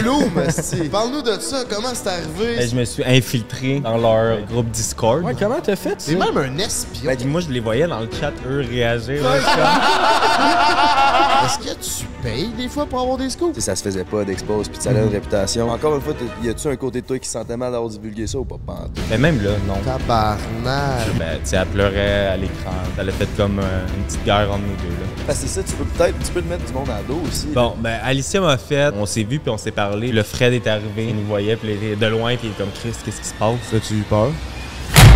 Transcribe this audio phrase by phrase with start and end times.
[0.92, 2.56] Parle-nous de ça, comment c'est arrivé?
[2.56, 5.22] Ben, je me suis infiltré dans leur groupe Discord.
[5.22, 5.96] Ouais, comment t'as fait ça?
[5.98, 7.04] C'est même un espion.
[7.04, 9.22] Ben, moi, je les voyais dans le chat, eux, réagir.
[9.22, 9.30] là,
[11.44, 13.54] Est-ce que tu payes des fois pour avoir des scoops?
[13.54, 15.68] Tu sais, ça se faisait pas d'expose, puis ça a une réputation.
[15.70, 18.26] Encore une fois, y a-tu un côté de toi qui se sentait mal d'avoir divulgué
[18.26, 18.58] ça ou pas?
[18.64, 19.02] Pas en tout.
[19.10, 19.74] Mais même là, non.
[19.84, 21.18] Tabarnak.
[21.18, 22.70] Ben, tu sais, elle pleurait à l'écran.
[22.98, 25.06] Elle a fait comme euh, une petite guerre entre nous deux, là.
[25.26, 27.20] Parce que c'est ça, tu peux peut-être tu peux te mettre du monde à dos
[27.26, 27.48] aussi.
[27.48, 30.12] Bon, ben, Alicia m'a fait, on s'est vu puis on s'est parlé.
[30.12, 32.56] Le Fred est arrivé, il nous voyait, puis il était de loin, puis il est
[32.56, 33.56] comme Chris, qu'est-ce qui se passe?
[33.74, 34.30] As-tu eu peur?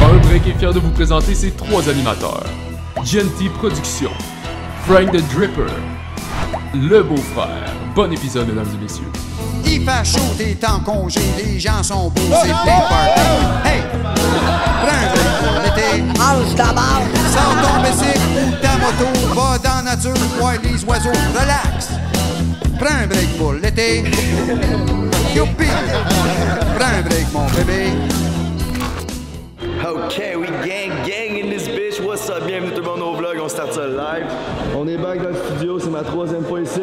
[0.03, 2.47] Un Break est fier de vous présenter ses trois animateurs.
[3.05, 4.11] Genty Productions,
[4.87, 5.71] Frank the Dripper,
[6.75, 7.73] Le Beau-Frère.
[7.95, 9.11] Bon épisode, mesdames et messieurs.
[9.65, 13.21] Il fait chaud, t'es en congé, les gens sont beaux, c'est plein de party.
[13.65, 13.83] Hey!
[14.83, 16.03] Prends un break pour l'été.
[16.19, 17.03] Mange d'abord.
[17.33, 21.91] Sors ton bicycle ou ta moto, va dans la nature, voir les oiseaux, relax.
[22.79, 24.05] Prends un break pour l'été.
[25.35, 25.67] Youpi!
[26.79, 27.93] Prends un break, mon bébé.
[29.85, 32.01] Ok, we gang, gang in this bitch.
[32.01, 32.45] What's up?
[32.47, 34.27] Bienvenue tout le monde au vlog, on start ça live.
[34.97, 36.81] Dans le studio, c'est ma troisième fois ici.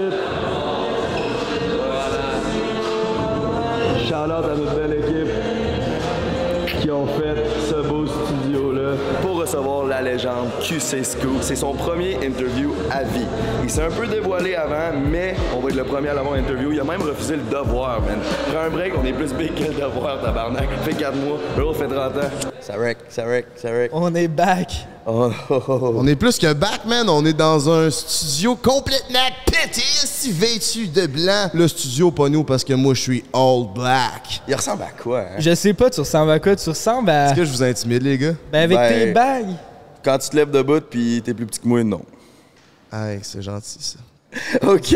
[4.13, 5.29] Out à notre belle équipe
[6.81, 11.37] qui ont fait ce beau studio-là pour recevoir la légende QC Scoop.
[11.41, 13.25] C'est son premier interview à vie.
[13.63, 16.71] Il s'est un peu dévoilé avant, mais on va être le premier à l'avoir interview.
[16.71, 18.19] Il a même refusé le devoir, man.
[18.51, 20.69] Prends un break, on est plus big que le devoir, tabarnak.
[20.83, 22.52] Fait 4 mois, l'autre fait 30 ans.
[22.65, 23.91] Ça wreck, ça wreck, ça wreck.
[23.93, 24.71] On est back.
[25.05, 25.93] Oh, oh, oh, oh.
[25.97, 27.09] On est plus que back, man.
[27.09, 31.49] On est dans un studio complètement pété, si vêtu de blanc.
[31.53, 34.41] Le studio, pas nous, parce que moi, je suis all black.
[34.47, 35.39] Il ressemble à quoi, hein?
[35.39, 36.55] Je sais pas, tu ressembles à quoi?
[36.55, 37.25] Tu ressembles à.
[37.27, 38.33] Est-ce que je vous intimide, les gars?
[38.49, 39.55] Ben, avec Ben- tes bagues.
[40.01, 42.01] Quand tu te lèves debout puis t'es plus petit que moi, non.
[42.93, 43.99] Hey, c'est gentil, ça.
[44.71, 44.95] OK.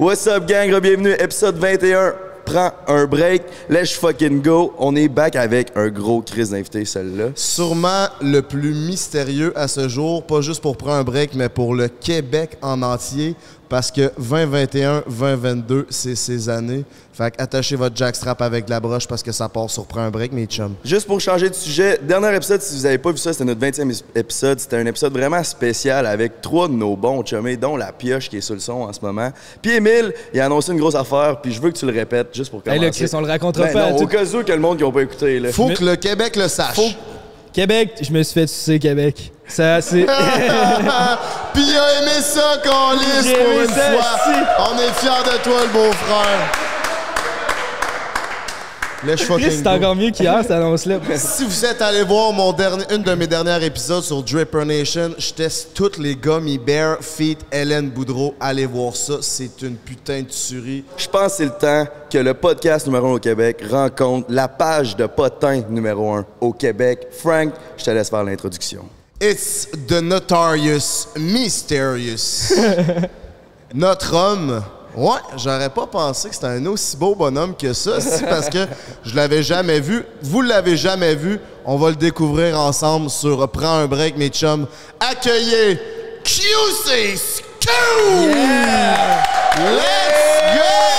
[0.00, 0.68] What's up, gang?
[0.80, 2.12] Bienvenue, épisode 21.
[2.44, 3.42] Prends un break.
[3.68, 4.74] Let's fucking go.
[4.78, 7.28] On est back avec un gros crise d'invité, celle-là.
[7.34, 11.74] Sûrement le plus mystérieux à ce jour, pas juste pour prendre un break, mais pour
[11.74, 13.34] le Québec en entier,
[13.74, 16.84] parce que 2021, 2022, c'est ces années.
[17.12, 20.06] Fait que attachez votre jackstrap avec de la broche parce que ça part sur prendre
[20.06, 20.74] un break, mes chums.
[20.84, 23.58] Juste pour changer de sujet, dernier épisode, si vous avez pas vu ça, c'était notre
[23.60, 24.60] 20e is- épisode.
[24.60, 28.36] C'était un épisode vraiment spécial avec trois de nos bons chummés, dont la pioche qui
[28.36, 29.32] est sur le son en ce moment.
[29.60, 32.28] Puis Émile, il a annoncé une grosse affaire, puis je veux que tu le répètes
[32.32, 33.02] juste pour Hey, commencer.
[33.02, 34.78] là, Chris, on le racontera Ben pas non, tout- au cas où que le monde
[34.78, 35.40] qui n'a pas écouté.
[35.40, 35.50] Là.
[35.50, 36.78] Faut que le Québec le sache.
[37.52, 39.32] Québec, je me suis fait sucer Québec.
[39.46, 40.06] Ça, c'est.
[41.54, 44.18] Puis il a aimé ça, qu'on lisse pour une ça, fois.
[44.24, 44.40] si.
[44.58, 46.64] On est fiers de toi, le beau-frère.
[49.06, 50.98] C'est encore mieux qu'hier, cette annonce-là.
[51.16, 55.10] Si vous êtes allé voir mon dernier, une de mes derniers épisodes sur Dripper Nation,
[55.18, 58.34] je teste toutes les Gummy Bear feat Hélène Boudreau.
[58.40, 60.84] Allez voir ça, c'est une putain de tuerie.
[60.96, 64.48] Je pense que c'est le temps que le podcast numéro 1 au Québec rencontre la
[64.48, 67.08] page de potin numéro 1 au Québec.
[67.12, 68.84] Frank, je te laisse faire l'introduction.
[69.20, 72.52] It's the notorious mysterious.
[73.74, 74.62] Notre homme.
[74.96, 78.66] Ouais, j'aurais pas pensé que c'était un aussi beau bonhomme que ça, c'est parce que
[79.04, 80.04] je l'avais jamais vu.
[80.22, 81.40] Vous l'avez jamais vu.
[81.64, 84.66] On va le découvrir ensemble sur Prends un break, mes chums.
[85.00, 85.80] Accueillez
[86.22, 87.72] QC Scoop!
[89.56, 90.94] Let's go!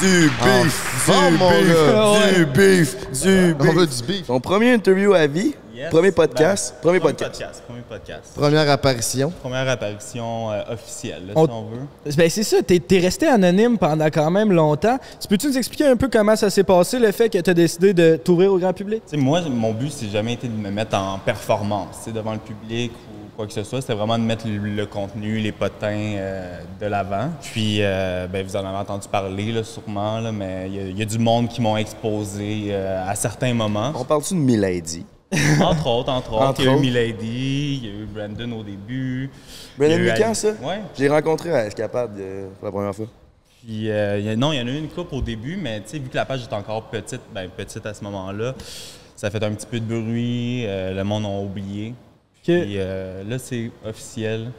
[0.00, 2.32] Du beef, Enfin, du mon beef, gars.
[2.34, 3.68] du beef, du beef.
[3.68, 4.26] On veut du beef.
[4.26, 5.90] Ton premier interview à vie, Yes.
[5.90, 7.62] premier podcast, Ben, premier podcast.
[7.68, 8.32] Premier podcast.
[8.34, 9.30] Première apparition.
[9.42, 12.14] Première apparition euh, officielle, là, On- si on veut.
[12.16, 14.96] Ben, c'est ça, t'es es resté anonyme pendant quand même longtemps.
[15.20, 17.92] Tu peux-tu nous expliquer un peu comment ça s'est passé, le fait que t'as décidé
[17.92, 19.02] de t'ouvrir au grand public?
[19.04, 22.32] Tu sais, moi, mon but, c'est jamais été de me mettre en performance tu devant
[22.32, 23.80] le public ou quoi que ce soit.
[23.80, 27.28] C'était vraiment de mettre le, le contenu, les potins euh, de l'avant.
[27.42, 30.82] Puis, euh, ben, vous en avez entendu parler, là, sûrement, là, mais il y a-
[30.88, 33.92] il y, a du monde qui m'ont exposé euh, à certains moments.
[33.94, 35.04] On parle-tu de Milady?
[35.60, 36.42] entre autres, entre autres.
[36.44, 36.80] Entre il y a eu.
[36.80, 39.28] Milady, il y a eu Brandon au début.
[39.76, 40.48] Brandon Ali- ça?
[40.62, 40.80] Ouais.
[40.96, 43.06] J'ai rencontré à Escapade euh, pour la première fois.
[43.64, 45.88] Puis, euh, a- non, il y en a eu une coupe au début, mais tu
[45.90, 48.54] sais, vu que la page est encore petite, ben petite à ce moment-là,
[49.16, 51.94] ça fait un petit peu de bruit, le monde a oublié.
[52.54, 54.50] Puis euh, là, c'est officiel.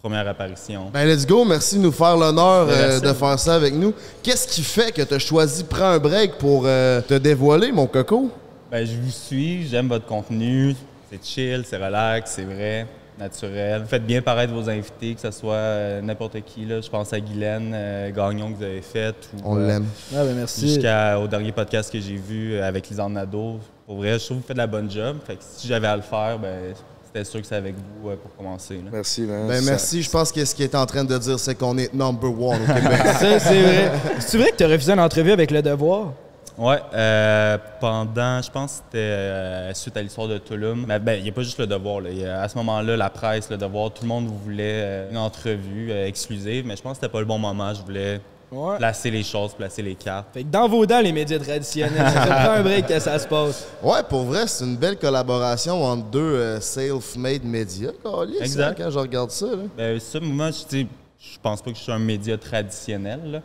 [0.00, 0.90] Première apparition.
[0.92, 1.44] Ben, let's go.
[1.44, 3.94] Merci de nous faire l'honneur euh, de faire ça avec nous.
[4.22, 7.86] Qu'est-ce qui fait que tu as choisi Prends un break pour euh, te dévoiler, mon
[7.86, 8.30] coco?
[8.70, 10.74] Ben, je vous suis, j'aime votre contenu.
[11.10, 12.86] C'est chill, c'est relax, c'est vrai,
[13.18, 13.84] naturel.
[13.86, 16.64] Faites bien paraître vos invités, que ce soit euh, n'importe qui.
[16.64, 16.80] Là.
[16.80, 19.14] Je pense à Guylaine euh, Gagnon que vous avez fait.
[19.34, 19.86] ou, On euh, l'aime.
[20.14, 20.68] Ah, ben merci.
[20.68, 23.60] Jusqu'au dernier podcast que j'ai vu avec Lisanne Nadeau.
[23.86, 25.18] Pour vrai, je trouve que vous faites de la bonne job.
[25.26, 26.74] Fait que si j'avais à le faire, ben,
[27.12, 28.76] c'était sûr que c'est avec vous euh, pour commencer.
[28.76, 28.90] là.
[28.92, 29.46] Merci, man.
[29.48, 30.02] Ben Ça- merci.
[30.02, 32.60] Je pense que ce qu'il est en train de dire, c'est qu'on est number one
[32.62, 33.00] au Québec.
[33.18, 33.92] Ça, c'est vrai.
[34.20, 36.12] C'est vrai que tu as refusé une entrevue avec Le Devoir?
[36.58, 40.84] Ouais, euh, pendant, je pense que c'était euh, suite à l'histoire de Tulum.
[40.86, 42.00] Mais ben, il n'y a pas juste le devoir.
[42.02, 42.10] Là.
[42.10, 45.10] Il y a- à ce moment-là, la presse, le devoir, tout le monde voulait euh,
[45.10, 47.72] une entrevue euh, exclusive, mais je pense que c'était pas le bon moment.
[47.72, 48.20] Je voulais
[48.52, 48.76] Ouais.
[48.76, 50.26] placer les choses, placer les cartes.
[50.34, 53.26] Fait que dans vos dents, les médias traditionnels, ça prend un break que ça se
[53.26, 53.66] passe.
[53.82, 57.92] Ouais, pour vrai, c'est une belle collaboration entre deux euh, self-made médias.
[58.04, 58.68] câlisse, Exact.
[58.70, 59.46] hein, quand je regarde ça.
[59.46, 59.62] Là.
[59.76, 60.86] Ben, ça, moi, je tu sais,
[61.18, 63.20] je pense pas que je suis un média traditionnel.
[63.24, 63.38] là.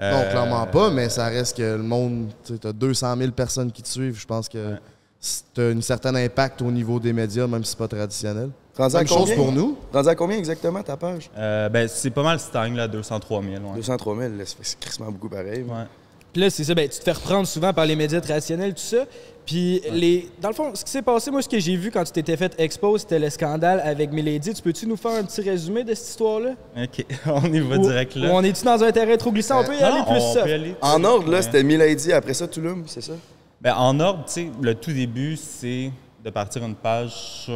[0.00, 2.28] Non, Euh, clairement pas, mais ça reste que le monde.
[2.44, 4.18] Tu as 200 000 personnes qui te suivent.
[4.20, 4.76] Je pense que
[5.54, 8.50] tu as un certain impact au niveau des médias, même si c'est pas traditionnel.
[8.76, 9.36] Rendu à Même chose combien?
[9.36, 9.76] pour nous.
[9.92, 11.30] Rendu à combien exactement ta page?
[11.38, 13.54] euh, ben, c'est pas mal stagne, là, 203 000.
[13.54, 13.76] Ouais.
[13.76, 15.62] 203 000, là, ça fait- c'est crissement beaucoup pareil.
[15.62, 15.84] Ouais.
[16.32, 18.80] Puis là, c'est ça, ben, tu te fais reprendre souvent par les médias traditionnels, tout
[18.82, 19.04] ça.
[19.46, 20.28] Puis, les...
[20.40, 22.36] dans le fond, ce qui s'est passé, moi, ce que j'ai vu quand tu t'étais
[22.36, 24.54] fait expose, c'était le scandale avec Milady.
[24.54, 26.52] Tu peux-tu nous faire un petit résumé de cette histoire-là?
[26.76, 28.30] OK, on y va Ou- direct là.
[28.32, 29.60] on est-tu dans un terrain trop glissant?
[29.60, 30.42] On peut y aller plus on ça.
[30.42, 33.12] peut aller- En ordre, là, c'était Milady, après ça, Tulum, c'est ça?
[33.60, 35.90] Ben, en ordre, tu sais, le tout début, c'est
[36.24, 37.52] de partir une page sur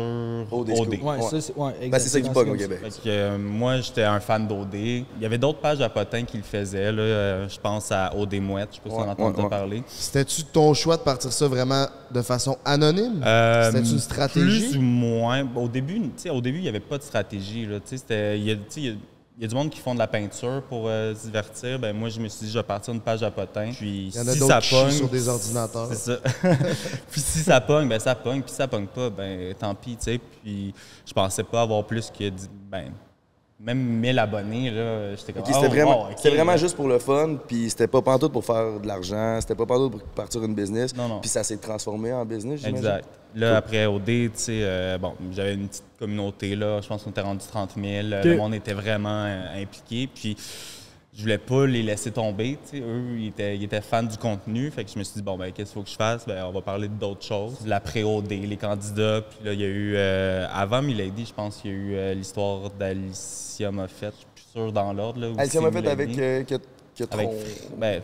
[0.53, 0.71] OD.
[0.71, 0.89] OD.
[0.91, 1.23] Ouais, Ouais.
[1.23, 2.55] ça, c'est ouais, Ben, c'est ça qui pogne au.
[2.55, 2.81] Québec.
[2.83, 4.75] Fait que, euh, moi, j'étais un fan d'OD.
[4.75, 6.93] Il y avait d'autres pages à potins qui le faisaient.
[6.93, 7.01] Là.
[7.03, 8.69] Euh, je pense à OD Mouette.
[8.73, 9.83] Je sais pas si Ouais, on entend parler.
[9.87, 13.23] C'était-tu ton choix de partir ça vraiment de façon anonyme?
[13.25, 14.69] Euh, C'était une stratégie?
[14.69, 15.49] Plus ou moins.
[15.57, 17.65] Au début, tu sais, au début, il n'y avait pas de stratégie.
[17.65, 17.79] Là.
[17.85, 18.93] C'était- a- y a-
[19.39, 21.79] il y a du monde qui font de la peinture pour euh, se divertir.
[21.79, 23.71] Ben, moi, je me suis dit, je vais partir une page à potins.
[23.73, 25.87] Puis Il y en a si d'autres ça pogne, sur des ordinateurs.
[25.93, 26.17] C'est ça.
[27.11, 28.43] puis si ça pogne, ben ça pogne.
[28.43, 30.19] Puis si ça pogne pas, ben tant pis, tu sais.
[30.43, 30.75] Puis
[31.07, 32.91] je pensais pas avoir plus que, dix- ben,
[33.61, 35.15] même 1000 abonnés, là.
[35.15, 38.03] J'étais comme, Ok, oh, c'était vraiment, c'était vraiment juste pour le fun, puis c'était pas
[38.03, 40.95] pantoute pour faire de l'argent, c'était pas pantoute pour partir une business.
[40.97, 41.21] Non, non.
[41.21, 42.77] Puis ça s'est transformé en business, j'imagine.
[42.77, 43.09] Exact.
[43.35, 46.81] Là, après OD, tu sais, euh, bon, j'avais une petite communauté, là.
[46.81, 48.07] Je pense qu'on était rendu 30 000.
[48.09, 48.25] Ok.
[48.25, 50.09] Le monde était vraiment euh, impliqué.
[50.13, 50.37] Puis
[51.15, 52.83] je voulais pas les laisser tomber, tu sais.
[52.85, 54.71] Eux, ils étaient, ils étaient fans du contenu.
[54.71, 56.27] Fait que je me suis dit, bon, ben, qu'est-ce qu'il faut que je fasse?
[56.27, 57.59] Ben, on va parler d'autres choses.
[57.67, 59.21] L'après-OD, les candidats.
[59.23, 62.15] Puis là, il y a eu, euh, avant Milady, je pense qu'il y a eu
[62.15, 64.13] l'histoire d'Alicia Moffett.
[64.15, 65.21] Je suis plus sûr dans l'ordre,
[65.81, 66.21] fait Milady.
[66.21, 66.47] avec.
[66.47, 66.59] qui a-
[66.95, 67.29] qui a Avec-
[67.79, 68.03] ben-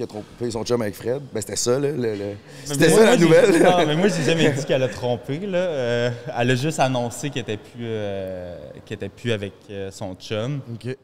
[0.00, 1.20] qui a trompé son chum avec Fred.
[1.32, 1.90] Ben, c'était ça, là.
[1.90, 2.16] le-
[2.64, 3.62] C'était ça, moi, la nouvelle.
[3.62, 5.38] Non, mais moi, j'ai jamais dit qu'elle a trompé.
[5.40, 5.58] Là.
[5.58, 8.56] Euh, elle a juste annoncé qu'elle était plus, euh,
[8.86, 10.60] qu'elle était plus avec euh, son chum.
[10.72, 10.96] OK.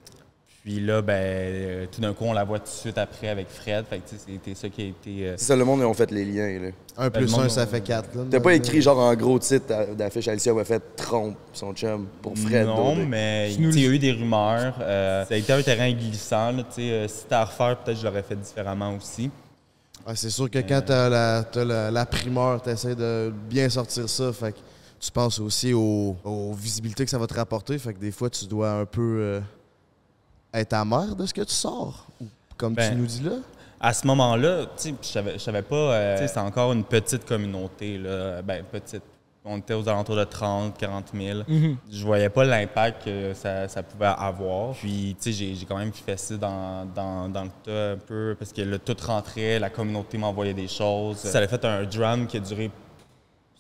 [0.67, 3.47] Puis là, ben, euh, tout d'un coup, on la voit tout de suite après avec
[3.49, 3.85] Fred.
[3.89, 5.29] Fait que, tu sais, c'était ça qui a été.
[5.29, 6.69] euh, C'est ça, le monde, ils ont fait les liens, là.
[6.99, 8.09] Un le plus un, ça on- fait quatre.
[8.29, 12.09] T'as pas écrit, genre, en gros titre d'a- d'affiche, Alicia m'a fait trompe son chum
[12.21, 12.67] pour Fred.
[12.67, 14.75] non, mais il y a eu des rumeurs.
[14.81, 16.51] euh, ça a été un terrain glissant.
[16.51, 19.31] Là, tu sais, euh, si c'était à refaire, peut-être que je l'aurais fait différemment aussi.
[20.05, 24.09] Ah, c'est sûr que quand t'as la, t'as la, la primeur, t'essaies de bien sortir
[24.09, 24.33] ça.
[24.33, 24.59] Fait que
[24.99, 27.79] tu penses aussi aux, aux visibilités que ça va te rapporter.
[27.79, 29.41] Fait que des fois, tu dois un peu euh,
[30.61, 32.07] être amer de ce que tu sors.
[32.21, 32.27] Ou
[32.57, 33.33] Comme Ben, tu nous dis là?
[33.81, 35.77] À ce moment-là, tu sais, je savais, savais pas.
[35.77, 37.99] euh, c'était encore une petite communauté.
[37.99, 38.41] Là.
[38.43, 39.03] Ben, petite.
[39.49, 41.41] On était aux alentours de 30, 40 000.
[41.89, 44.73] Je voyais pas l'impact que ça, ça pouvait avoir.
[44.75, 47.97] Puis, tu sais, j'ai, j'ai quand même fait ça dans, dans, dans le tas un
[47.97, 51.19] peu parce que là, tout rentrait, la communauté m'envoyait des choses.
[51.19, 52.73] Ça a fait un drame qui a duré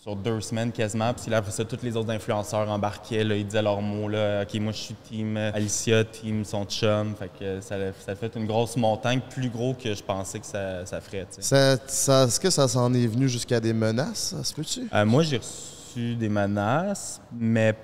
[0.06, 1.12] sur deux semaines quasiment.
[1.12, 4.08] Puis là, après ça, tous les autres influenceurs embarquaient, là, ils disaient leurs mots.
[4.08, 7.14] Là, OK, moi, je suis team Alicia, team son chum.
[7.18, 10.46] Fait que ça, a- ça fait une grosse montagne, plus gros que je pensais que
[10.46, 11.26] ça, ça ferait.
[11.34, 11.42] tu sais.
[11.42, 14.34] Ça, ça- Est-ce que ça s'en est venu jusqu'à des menaces?
[14.36, 14.88] Ça se peut-tu?
[14.94, 17.74] Euh, moi, j'ai reçu des menaces, mais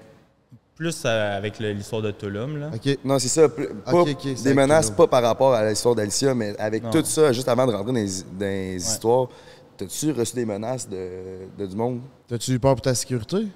[0.77, 2.57] plus euh, avec l'histoire de Tulum.
[2.59, 2.71] Là.
[2.73, 2.99] OK.
[3.05, 3.49] Non, c'est ça.
[3.49, 4.05] Pas,
[4.45, 6.91] des menaces, pas par rapport à l'histoire d'Alicia, mais avec Non.
[6.91, 9.29] tout ça, juste avant de rentrer dans les, dans les histoires,
[9.77, 12.01] t'as-tu reçu des menaces de, de du monde?
[12.29, 13.47] T'as-tu eu peur pour ta sécurité?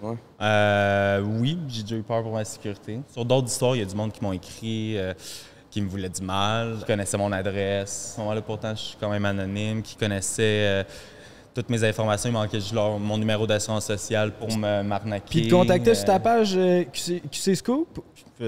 [0.41, 3.01] Euh, oui, j'ai déjà eu peur pour ma sécurité.
[3.13, 5.15] Sur d'autres histoires, il y a du monde qui m'ont écrit, euh,
[5.71, 8.11] qui me voulait du mal, qui connaissait mon adresse.
[8.13, 10.85] À ce moment-là, pourtant, je suis quand même anonyme, qui connaissait euh,
[11.55, 12.29] toutes mes informations.
[12.29, 15.41] Il manquait juste leur- mon numéro d'assurance sociale pour me m'arnaquer.
[15.41, 18.01] Puis te contactaient sur ta Euh, page euh, QC, QC Scoop?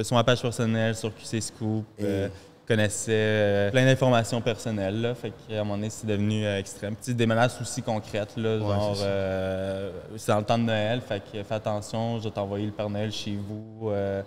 [0.03, 1.85] sur ma page personnelle, sur QC Scoop.
[2.03, 2.29] euh,
[2.69, 5.01] connaissait euh, plein d'informations personnelles.
[5.01, 6.95] Là, fait qu'à un moment donné, c'est devenu euh, extrême.
[7.03, 8.37] Puis, des menaces aussi concrètes.
[8.37, 11.01] Là, genre, euh, c'est dans le temps de Noël.
[11.01, 13.89] Fait que fais attention, je vais t'envoyer le Père Noël chez vous.
[13.91, 14.23] euh,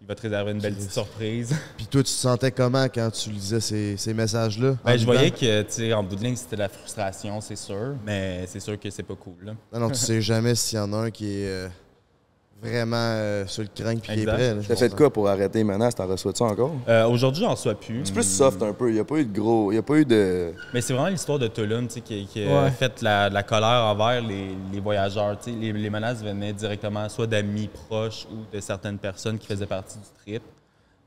[0.00, 1.54] il va te réserver une belle petite surprise.
[1.76, 4.74] Puis toi, tu te sentais comment quand tu lisais ces, ces messages-là?
[4.84, 7.40] Ben, En je voyais que, tu sais, en bout de ligne, c'était de la frustration,
[7.40, 7.94] c'est sûr.
[8.04, 9.36] Mais c'est sûr que c'est pas cool.
[9.44, 9.52] là.
[9.72, 11.68] Non, non, tu sais jamais s'il y en a un qui est
[12.62, 14.56] vraiment euh, sur le crank puis qui est prêt.
[14.66, 15.94] T'as fait quoi pour arrêter les menaces?
[15.94, 16.72] T'en reçois-tu encore?
[16.88, 18.02] Euh, Aujourd'hui, j'en reçois plus.
[18.04, 18.88] C'est plus soft un peu.
[18.90, 19.72] Il n'y a pas eu de gros.
[19.72, 20.52] Il a pas eu de.
[20.72, 22.52] Mais c'est vraiment l'histoire de Tulum tu sais, qui, qui Ouais.
[22.54, 25.36] a fait la, la colère envers les, les voyageurs.
[25.42, 25.56] tu sais.
[25.58, 29.98] Les, les menaces venaient directement soit d'amis proches ou de certaines personnes qui faisaient partie
[29.98, 30.42] du trip.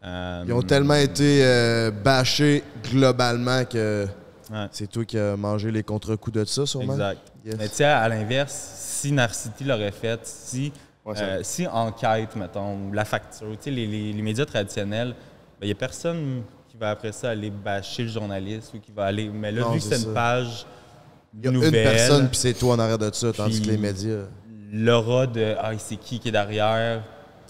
[0.04, 4.06] Euh, Ils ont tellement été euh, bâchés globalement que
[4.52, 6.94] ouais, c'est toi qui as mangé les contre-coups de ça, sûrement.
[6.94, 7.22] exact.
[7.46, 7.56] Yes.
[7.58, 10.72] Mais tu sais, à l'inverse, si Narcity l'aurait fait, si,
[11.06, 15.14] Ouais, euh, si Enquête, mettons, ou La Facture, tu sais, les, les- les médias traditionnels,
[15.62, 19.06] il n'y a personne qui va après ça aller bâcher le journaliste ou qui va
[19.06, 19.30] aller.
[19.30, 20.66] Mais là, Non, vu que c'est une page
[21.38, 23.68] Il y a nouvelle, une personne, puis c'est toi en arrière de ça, tandis que
[23.68, 24.24] les médias.
[24.72, 27.04] l'aura de Ah, c'est qui qui est derrière,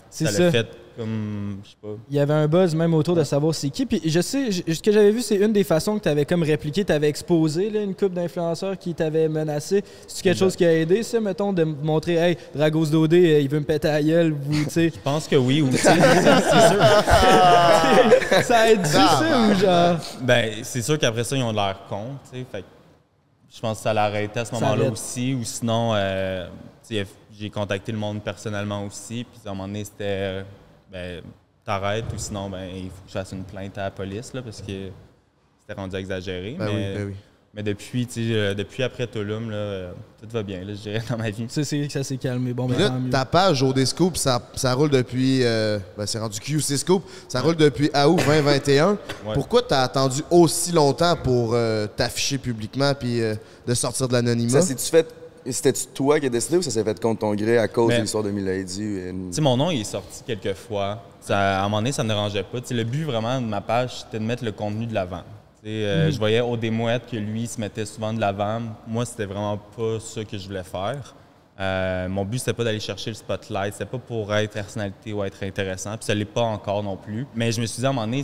[0.10, 0.40] ça ça.
[0.44, 1.60] l'a fait comme.
[1.64, 1.88] Je sais pas.
[2.10, 3.86] Il y avait un buzz même autour de savoir c'est qui.
[3.86, 6.25] Puis je sais, je- ce que j'avais vu, c'est une des façons que tu avais
[6.25, 9.84] comme répliqué, tu avais exposé là, une couple d'influenceurs qui t'avaient menacé.
[10.08, 13.50] C'est quelque chose qui a aidé, ça, mettons, de montrer, hey, Dragos Dodé, euh, il
[13.50, 14.92] veut me péter à gueule, vous, tu sais.
[14.96, 16.84] Je pense que oui, ou tu sais, c'est sûr.
[18.44, 19.98] ça aide-tu, ça, ou genre?
[20.22, 22.46] Ben, c'est sûr qu'après ça, ils ont de l'air cons, tu sais.
[22.52, 22.66] Fait que
[23.54, 25.34] je pense que ça l'a arrêté à ce moment-là aussi.
[25.34, 26.48] Ou sinon, euh,
[26.88, 27.06] tu sais,
[27.38, 29.24] j'ai contacté le monde personnellement aussi.
[29.25, 30.44] Puis à un moment donné, c'était, euh,
[30.96, 31.22] ben,
[31.66, 34.42] t'arrêtes ou sinon, ben, il faut que je fasse une plainte à la police, là,
[34.42, 34.90] parce que
[35.60, 36.56] c'était rendu exagéré.
[36.58, 37.14] Ben mais, oui, ben oui.
[37.54, 41.18] mais depuis, euh, depuis après Tulum, là, euh, tout va bien, là, je dirais, dans
[41.18, 41.48] ma vie.
[41.50, 42.54] Ça, c'est ça s'est calmé.
[42.54, 43.10] Bon, Puis ben, là, tant mieux.
[43.10, 45.44] ta page OD Scoop, ça, ça roule depuis.
[45.44, 47.04] euh, ben, c'est rendu QC Scoop.
[47.28, 48.92] Ça roule depuis août 2021.
[48.92, 48.98] Ouais.
[49.34, 53.36] Pourquoi t'as attendu aussi longtemps pour euh, t'afficher publiquement puis euh,
[53.68, 54.62] de sortir de l'anonymat?
[54.62, 55.14] Ça s'est-tu fait.
[55.48, 57.98] C'était-tu toi qui as décidé ou ça s'est fait contre ton gré à cause Mais-
[57.98, 58.84] de l'histoire de Milady?
[59.10, 61.04] Une- Tu sais, mon nom, il est sorti quelques fois.
[61.22, 62.58] Ça, à un moment donné, ça ne me dérangeait pas.
[62.72, 65.22] Le but vraiment de ma page, c'était de mettre le contenu de l'avant.
[65.66, 68.62] Euh, Je voyais au démouette que lui il se mettait souvent de l'avant.
[68.88, 71.16] Moi, c'était vraiment pas ça que je voulais faire.
[71.60, 73.74] Euh, mon but, c'était pas d'aller chercher le spotlight.
[73.74, 75.96] C'était pas pour être personnalité ou être intéressant.
[75.98, 77.25] Puis ça l'est pas encore non plus.
[77.36, 78.24] Mais je me suis dit, à un moment donné,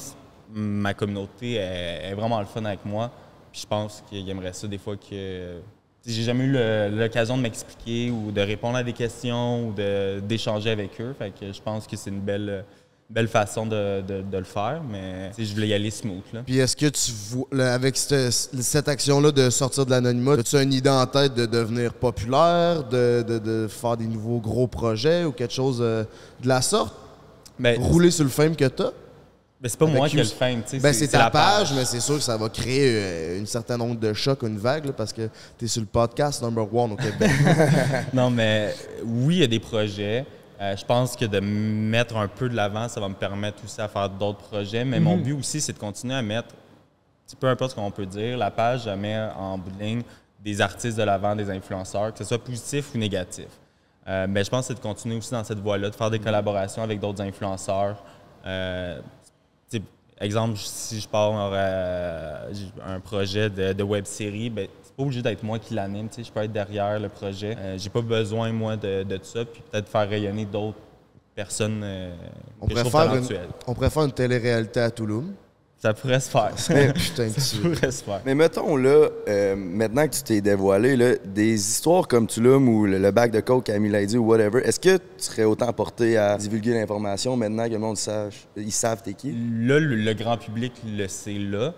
[0.53, 3.09] ma communauté est, est vraiment le fun avec moi.
[3.51, 5.59] Puis je pense qu'il aimerait ça des fois que
[6.05, 6.57] j'ai jamais eu
[6.97, 9.73] l'occasion de m'expliquer ou de répondre à des questions ou
[10.21, 11.13] d'échanger avec eux.
[11.17, 12.65] Fait que je pense que c'est une belle,
[13.09, 16.23] belle façon de, de- de le faire, mais tu je voulais y aller smooth.
[16.33, 16.41] Là.
[16.45, 20.55] Puis est-ce que tu vois, là, avec cette, cette action-là de sortir de l'anonymat, as-tu
[20.57, 25.31] une idée en tête de devenir populaire, de, de- faire des nouveaux gros projets ou
[25.33, 26.03] quelque chose euh,
[26.41, 26.95] de la sorte?
[27.59, 28.91] Ben, Rouler sur le fame que t'as?
[29.61, 30.63] Ben, c'est pas moi qui ai le fame.
[30.63, 33.39] tu sais, Ben, c'est ta la page, mais c'est sûr que ça va créer euh,
[33.39, 36.73] une certaine onde de choc, une vague, là, parce que t'es sur le podcast number
[36.73, 37.29] one au Québec.
[38.13, 38.73] Non, mais
[39.05, 40.25] oui, il y a des projets.
[40.59, 43.79] Euh, je pense que de mettre un peu de l'avant, ça va me permettre aussi
[43.79, 44.83] à faire d'autres projets.
[44.83, 46.49] Mais mon but aussi, c'est de continuer à mettre,
[47.27, 50.01] tu peu importe ce qu'on peut dire, la page, je mets en bout de ligne
[50.43, 53.45] des artistes de l'avant, des influenceurs, que ce soit positif ou négatif.
[54.07, 56.19] Euh, mais je pense que c'est de continuer aussi dans cette voie-là, de faire des
[56.19, 58.03] collaborations avec d'autres influenceurs.
[58.45, 59.20] Euh, tu
[60.21, 62.51] exemple, si je pars euh,
[62.85, 66.09] un projet de, de web série, ben, c'est pas obligé d'être moi qui l'anime.
[66.09, 67.55] tu sais, Je peux être derrière le projet.
[67.57, 69.45] Euh, j'ai pas besoin, moi, de, de ça.
[69.45, 70.77] Puis peut-être faire rayonner d'autres
[71.35, 72.13] personnes euh,
[72.61, 73.27] On préfère, une,
[73.67, 75.33] on préfère une télé-réalité à Touloum.
[75.81, 76.51] Ça pourrait se faire.
[76.93, 78.21] Putain, que ça tu- pourrait se faire.
[78.23, 82.85] Mais mettons là, euh, maintenant que tu t'es dévoilé, là, des histoires comme Tulum ou
[82.85, 86.17] le, le bac de coke à Milady ou whatever, est-ce que tu serais autant porté
[86.17, 89.31] à divulguer l'information maintenant que le monde sache, ils savent t'es qui?
[89.31, 91.73] Là, le, le grand public le sait là,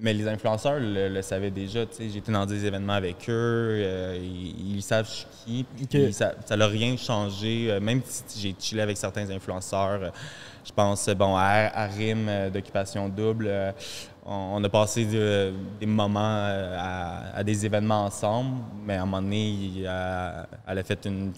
[0.00, 1.84] mais les influenceurs le, le savaient déjà.
[1.84, 2.08] tu sais.
[2.08, 3.32] J'étais dans des événements avec eux,
[3.82, 5.86] euh, ils, ils savent je suis qui.
[5.86, 6.12] puis Ok.
[6.46, 7.66] ça n'a rien changé.
[7.70, 10.08] euh, même si j'ai chillé avec certains influenceurs, euh,
[10.66, 13.72] je pense bon, à, à RIM euh, d'Occupation Double, euh,
[14.24, 19.22] on, a passé de- des moments euh, à, des événements ensemble, mais à un moment
[19.22, 21.32] donné, elle a fait une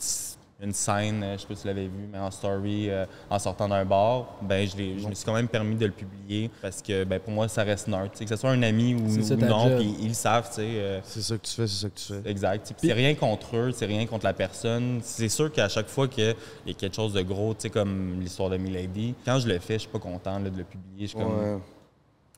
[0.60, 3.38] une scène, euh, je sais pas si tu l'avais vu, mais en story, euh, en
[3.38, 6.50] sortant d'un bar, ben je, l'ai- je me suis quand même permis de le publier
[6.60, 8.10] parce que ben, pour moi, ça reste neutre.
[8.12, 10.48] tu sais, Que ce soit un ami ou, ou non, puis ils le savent.
[10.48, 12.28] tu sais, euh, C'est ça que tu fais, c'est ça que tu fais.
[12.30, 12.72] Exact.
[12.76, 14.98] C'est rien contre eux, c'est rien contre la personne.
[15.02, 16.34] C'est sûr qu'à chaque fois qu'il
[16.66, 19.60] y a quelque chose de gros, tu sais, comme l'histoire de Milady, quand je le
[19.60, 21.02] fais, je suis pas content là, de le publier.
[21.02, 21.60] Je suis comme,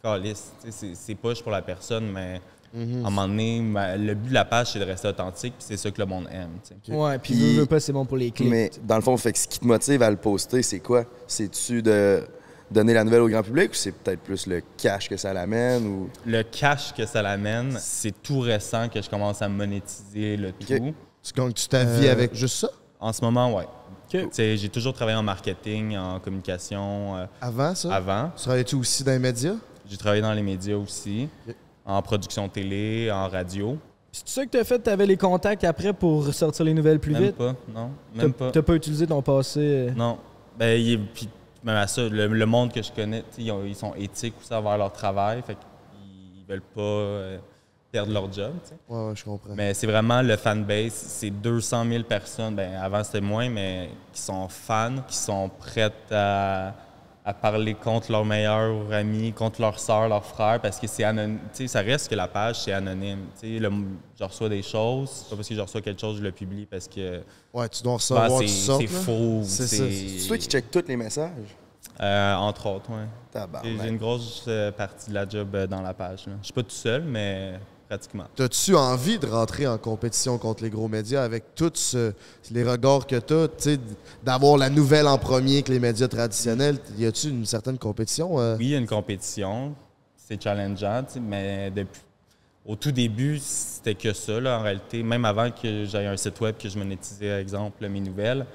[0.04, 0.34] Ouais.
[0.34, 2.40] sais, C'est c'est pas je pour la personne, mais
[2.72, 3.04] Mhm.
[3.04, 5.66] à un moment donné, ma- le but de la page, c'est de rester authentique, puis
[5.68, 6.50] c'est ça que le monde aime.
[6.62, 6.92] tu sais.
[6.96, 8.48] Ouais, puis veux, veux pas, c'est bon pour les clics.
[8.48, 11.04] Mais dans le fond, fait que ce qui te motive à le poster, c'est quoi?
[11.26, 12.22] C'est-tu de
[12.70, 15.84] donner la nouvelle au grand public ou c'est peut-être plus le cash que ça l'amène
[15.86, 16.10] ou?
[16.24, 20.72] Le cash que ça l'amène, c'est tout récent que je commence à monétiser le tout.
[20.72, 20.80] Ok.
[21.22, 22.70] Tu gagnes-tu ta vie Euh, avec juste ça?
[23.00, 23.66] En ce moment, ouais.
[24.36, 27.94] J'ai toujours travaillé en marketing, en communication euh, Avant ça?
[27.94, 28.30] avant.
[28.36, 29.54] Tu travaillais-tu aussi dans les médias?
[29.88, 31.28] J'ai travaillé dans les médias aussi.
[31.96, 33.76] En production télé, en radio.
[34.12, 34.78] C'est ça que t'as fait?
[34.78, 37.36] T'avais les contacts après pour sortir les nouvelles plus Même vite?
[37.36, 37.90] pas, non.
[38.14, 38.50] Même pas.
[38.50, 39.60] t'as pas utilisé ton passé?
[39.60, 40.18] euh, Non.
[40.58, 41.28] Ben, il est- puis
[41.62, 44.34] même à ça, le, le monde que je connais, tu ils, ont- ils sont éthiques
[44.40, 47.38] aussi envers leur travail, fait qu'ils veulent pas euh,
[47.92, 48.74] perdre leur job, tu sais.
[48.88, 49.54] Ouais, ouais, je comprends.
[49.54, 54.20] Mais c'est vraiment le fanbase, c'est 200 000 personnes, ben avant c'était moins, mais qui
[54.20, 56.74] sont fans, qui sont prêtes à,
[57.24, 61.38] à parler contre leur meilleur ami, contre leur soeur, leur frère, parce que c'est anonyme.
[61.52, 63.26] Tu sais, ça reste que la page, c'est anonyme.
[63.38, 63.70] Tu sais, le-
[64.18, 66.64] je reçois des choses, c'est pas parce que je reçois quelque chose, je le publie
[66.66, 67.22] parce que
[67.52, 69.40] Ouais, tu dois ben, recevoir sortes, c'est faux.
[69.44, 71.56] C'est toi qui check tous les messages?
[72.02, 73.40] Euh, entre autres, oui.
[73.82, 76.26] J'ai une grosse euh, partie de la job euh, dans la page.
[76.26, 76.32] là.
[76.40, 77.54] Je suis pas tout seul, mais
[77.90, 78.26] pratiquement.
[78.36, 81.96] T'as-tu envie de rentrer en compétition contre les gros médias avec tous
[82.52, 83.80] les regards que tu sais,
[84.22, 86.78] d'avoir la nouvelle en premier que les médias traditionnels?
[86.96, 88.38] Y a-tu une certaine compétition?
[88.38, 88.56] euh?
[88.58, 89.74] Oui, il y a une compétition,
[90.16, 92.00] c'est challengeant, mais depuis,
[92.64, 95.02] au tout début, c'était que ça, là, en réalité.
[95.02, 98.46] Même avant que j'aie un site web que je monétisais, par exemple, mes nouvelles,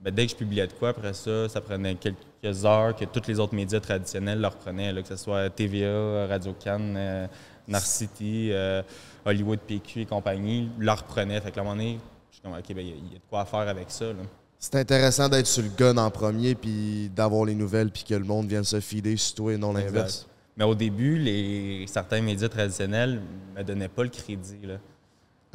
[0.00, 3.28] ben, dès que je publiais de quoi, après ça, ça prenait quelques heures que tous
[3.28, 7.26] les autres médias traditionnels leur prenaient, là, que ce soit TVA, Radio-Can, euh,
[7.68, 8.82] Narcity, euh,
[9.24, 11.40] Hollywood PQ et compagnie, leur prenaient.
[11.40, 11.98] Fait que à un moment donné,
[12.30, 13.90] je suis comme, OK, ben, il y, a- il y a de quoi faire avec
[13.90, 14.06] ça.
[14.06, 14.22] là.
[14.58, 18.24] C'est intéressant d'être sur le gun en premier puis d'avoir les nouvelles puis que le
[18.24, 20.26] monde vienne se fider sur toi et non l'inverse.
[20.56, 23.20] Mais au début, les, certains médias traditionnels
[23.54, 24.60] ne me donnaient pas le crédit.
[24.64, 24.74] Là.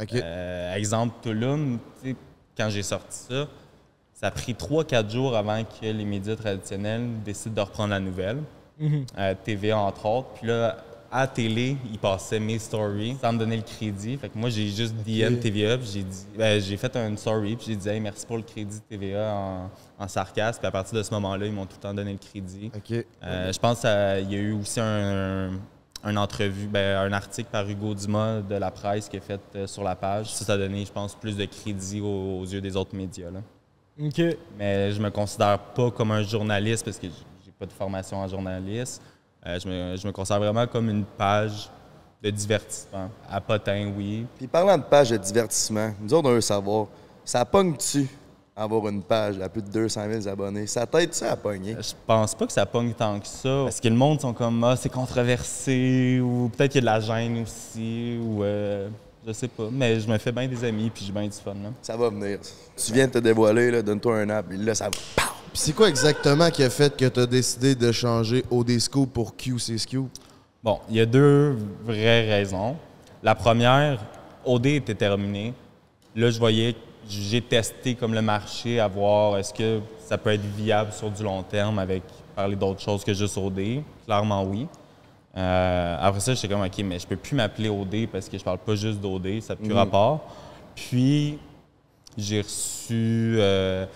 [0.01, 0.13] OK.
[0.13, 1.79] Euh, exemple, Tulum,
[2.57, 3.47] quand j'ai sorti ça,
[4.13, 8.39] ça a pris 3-4 jours avant que les médias traditionnels décident de reprendre la nouvelle.
[8.81, 10.27] Euh, TVA, entre autres.
[10.35, 14.17] Puis là, à la télé, ils passaient mes stories sans me donner le crédit.
[14.17, 17.55] Fait que moi, j'ai juste DM TVA, puis j'ai dit, ben, j'ai fait une story,
[17.55, 20.59] puis j'ai dit, hey, merci pour le crédit TVA en, en sarcasme.
[20.59, 22.71] Puis à partir de ce moment-là, ils m'ont tout le temps donné le crédit.
[23.23, 23.89] Euh, je pense qu'il
[24.31, 25.51] y a eu aussi un,
[26.03, 29.67] un entrevue, ben, un article par Hugo Dumas de la presse qui est fait euh,
[29.67, 30.33] sur la page.
[30.33, 33.31] Ça, ça a donné, je pense, plus de crédit aux, aux yeux des autres médias.
[33.31, 33.39] Là.
[34.57, 38.27] Mais je me considère pas comme un journaliste parce que j'ai pas de formation en
[38.27, 39.01] journaliste.
[39.47, 41.69] Euh, je, me, je me considère vraiment comme une page
[42.21, 43.09] de divertissement.
[43.29, 44.25] À potin, oui.
[44.37, 46.87] Puis parlant de page de divertissement, nous autres, on veut savoir,
[47.23, 48.07] ça pogne-tu
[48.55, 50.67] avoir une page à plus de 200 000 abonnés?
[50.67, 51.77] Ça t'aide ça à pogner?
[51.79, 53.61] Je pense pas que ça pogne tant que ça.
[53.63, 56.99] Parce que le monde sont comme ah, c'est controversé ou peut-être qu'il y a de
[56.99, 58.89] la gêne aussi ou euh,
[59.25, 59.69] je sais pas.
[59.71, 61.69] Mais je me fais bien des amis puis j'ai bien du fun là.
[61.83, 62.39] Ça va venir.
[62.75, 65.23] Tu viens de te dévoiler, là, donne-toi un app, et là, ça va.
[65.57, 69.79] C'est quoi exactement qui a fait que t'as décidé de changer OD Scoop pour QC
[69.79, 70.07] Scoop?
[70.63, 72.77] Bon, il y a deux vraies raisons.
[73.23, 73.99] La première,
[74.45, 75.55] OD était terminé.
[76.15, 76.75] Là, je voyais,
[77.09, 81.23] j'ai testé comme le marché à voir est-ce que ça peut être viable sur du
[81.23, 82.03] long terme avec
[82.35, 83.81] parler d'autres choses que juste OD.
[84.05, 84.67] Clairement, oui.
[85.35, 88.43] Euh, après ça, j'étais comme, OK, mais je peux plus m'appeler OD parce que je
[88.43, 90.21] parle pas juste d'OD, ça n'a plus rapport.
[90.75, 91.39] Puis,
[92.15, 93.87] j'ai reçu euh,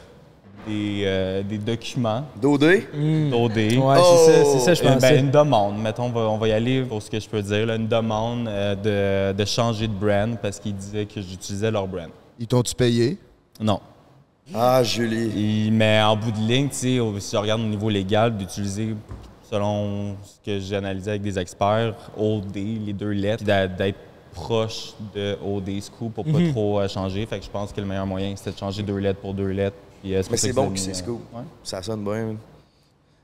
[0.67, 2.87] des, euh, des documents Dodé?
[3.29, 3.57] d'OD.
[3.57, 4.03] Ouais, Oh!
[4.03, 5.15] c'est ça, c'est ça, je Euh, pensais.
[5.15, 7.41] ben, une demande, mettons, on va, on va y aller pour ce que je peux
[7.41, 11.71] dire, là, une demande euh, de, de changer de brand parce qu'ils disaient que j'utilisais
[11.71, 12.09] leur brand.
[12.39, 13.17] Ils t'ont-tu payé?
[13.59, 13.79] Non.
[14.53, 15.67] Ah, Julie.
[15.67, 18.35] Et- mais en bout de ligne, tu sais, au- si je regarde au niveau légal,
[18.35, 18.95] d'utiliser,
[19.49, 23.97] selon ce que j'ai analysé avec des experts, OD, les deux lettres, d'être
[24.33, 26.51] proche de OD Scoop pour pas Mhm.
[26.51, 27.25] trop euh, changer.
[27.25, 29.49] Fait que je pense que le meilleur moyen, c'était de changer deux lettres pour deux
[29.49, 29.75] lettres.
[30.01, 31.43] Puis, euh, Mais c'est bon que c'est euh, ouais.
[31.63, 32.35] Ça sonne bien.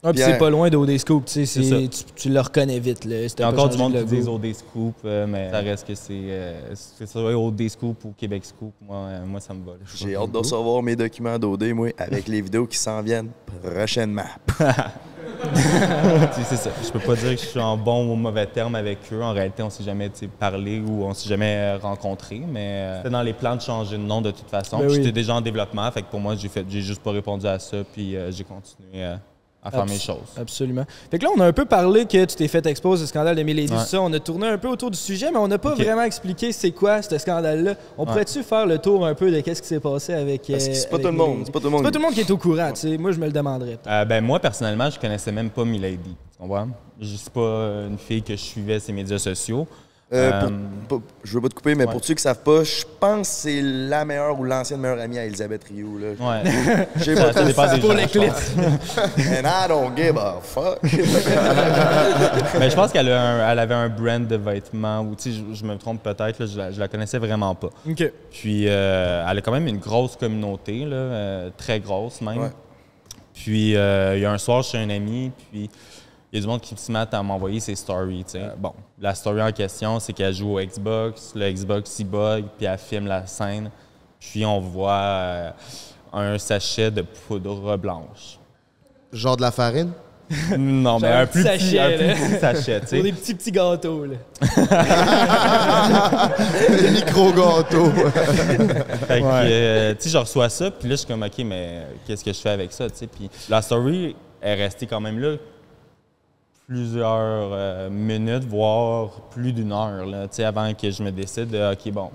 [0.04, 3.04] Ah, puis c'est pas loin d'OD Scoop, tu sais, tu, tu le reconnais vite.
[3.06, 5.50] Là, si Il y a encore du monde de qui disent OD Scoop, euh, mais
[5.50, 8.74] ça reste que c'est euh, c'est ça, OD Scoop ou Québec Scoop.
[8.82, 9.74] Moi, euh, moi ça me va.
[9.96, 13.30] J'ai hâte de recevoir mes documents d'OD, moi, avec les vidéos qui s'en viennent
[13.64, 14.24] prochainement.
[16.44, 16.70] C'est ça.
[16.84, 19.22] Je peux pas dire que je suis en bon ou mauvais terme avec eux.
[19.22, 23.10] En réalité, on s'est jamais parlé ou on s'est jamais euh, rencontré, mais euh, c'était
[23.10, 24.80] dans les plans de changer de nom de toute façon.
[24.80, 24.96] Ben oui.
[24.96, 27.60] J'étais déjà en développement, fait que pour moi, j'ai fait, j'ai juste pas répondu à
[27.60, 29.16] ça, puis euh, j'ai continué euh,
[29.68, 30.18] à faire mes choses.
[30.40, 30.84] Absolument.
[31.12, 33.36] Fait que là, on a un peu parlé que tu t'es fait exposer au scandale
[33.36, 33.80] de Milady, Ouais.
[33.80, 34.02] ça.
[34.02, 36.72] On a tourné un peu autour du sujet, mais on n'a pas vraiment expliqué c'est
[36.72, 37.76] quoi ce scandale-là.
[37.98, 40.44] On pourrait-tu faire le tour un peu de qu'est-ce qui s'est passé avec.
[40.48, 41.30] Parce que euh, c'est pas avec tout le monde.
[41.30, 41.46] Milady?
[41.46, 41.80] C'est pas tout le monde.
[41.80, 42.98] C'est pas tout le monde qui est au courant, tu sais.
[42.98, 43.78] Moi, je me le demanderais.
[43.88, 46.16] Euh, ben moi, personnellement, je connaissais même pas Milady.
[46.32, 46.68] Tu comprends?
[47.00, 49.68] Je suis pas une fille que je suivais ses médias sociaux.
[50.14, 50.48] Euh, Euh,
[50.88, 51.92] pour- pour- je veux pas te couper, mais ouais.
[51.92, 55.18] pour ceux qui savent pas, je pense que c'est la meilleure ou l'ancienne meilleure amie
[55.20, 55.98] à Elisabeth Rioux.
[55.98, 56.08] Là.
[56.18, 56.88] Ouais.
[56.96, 58.98] Je sais ça, pas ça dépend des Pour gens, les je pense.
[59.18, 60.80] And I don't give a fuck.
[62.60, 65.76] Mais je pense qu'elle avait un brand de vêtements, ou tu sais, je, je me
[65.78, 67.70] trompe peut-être, je, la, je la connaissais vraiment pas.
[67.90, 68.12] OK.
[68.32, 72.38] Puis euh, elle a quand même une grosse communauté, là, euh, très grosse même.
[72.44, 72.52] Ouais.
[73.34, 75.70] Puis euh, il y a un soir chez un ami, puis
[76.32, 78.24] il y a du monde qui se met à m'envoyer ses stories.
[78.26, 78.46] tu sais.
[78.58, 82.66] bon, la story en question, c'est qu'elle joue au Xbox, le Xbox il bug, puis
[82.66, 83.70] elle filme la scène.
[84.20, 85.52] Puis on voit euh,
[86.14, 88.40] un sachet de poudre blanche.
[89.14, 89.92] Genre de la farine?
[90.58, 92.96] non, mais un un plus petit petit, un sachet, plus petit sachet, tu sais.
[92.98, 94.16] Pour des petits petits gâteaux, là.
[96.82, 97.92] Des micro-gâteaux.
[99.08, 101.84] Fait que, euh, tu sais, je reçois ça, puis là, je suis comme, OK, mais
[102.06, 103.08] qu'est-ce que je fais avec ça, tu sais?
[103.08, 105.38] Puis la story est restée quand même là
[106.68, 111.92] plusieurs euh, minutes, voire plus d'une heure, là, avant que je me décide de, OK,
[111.92, 112.12] bon,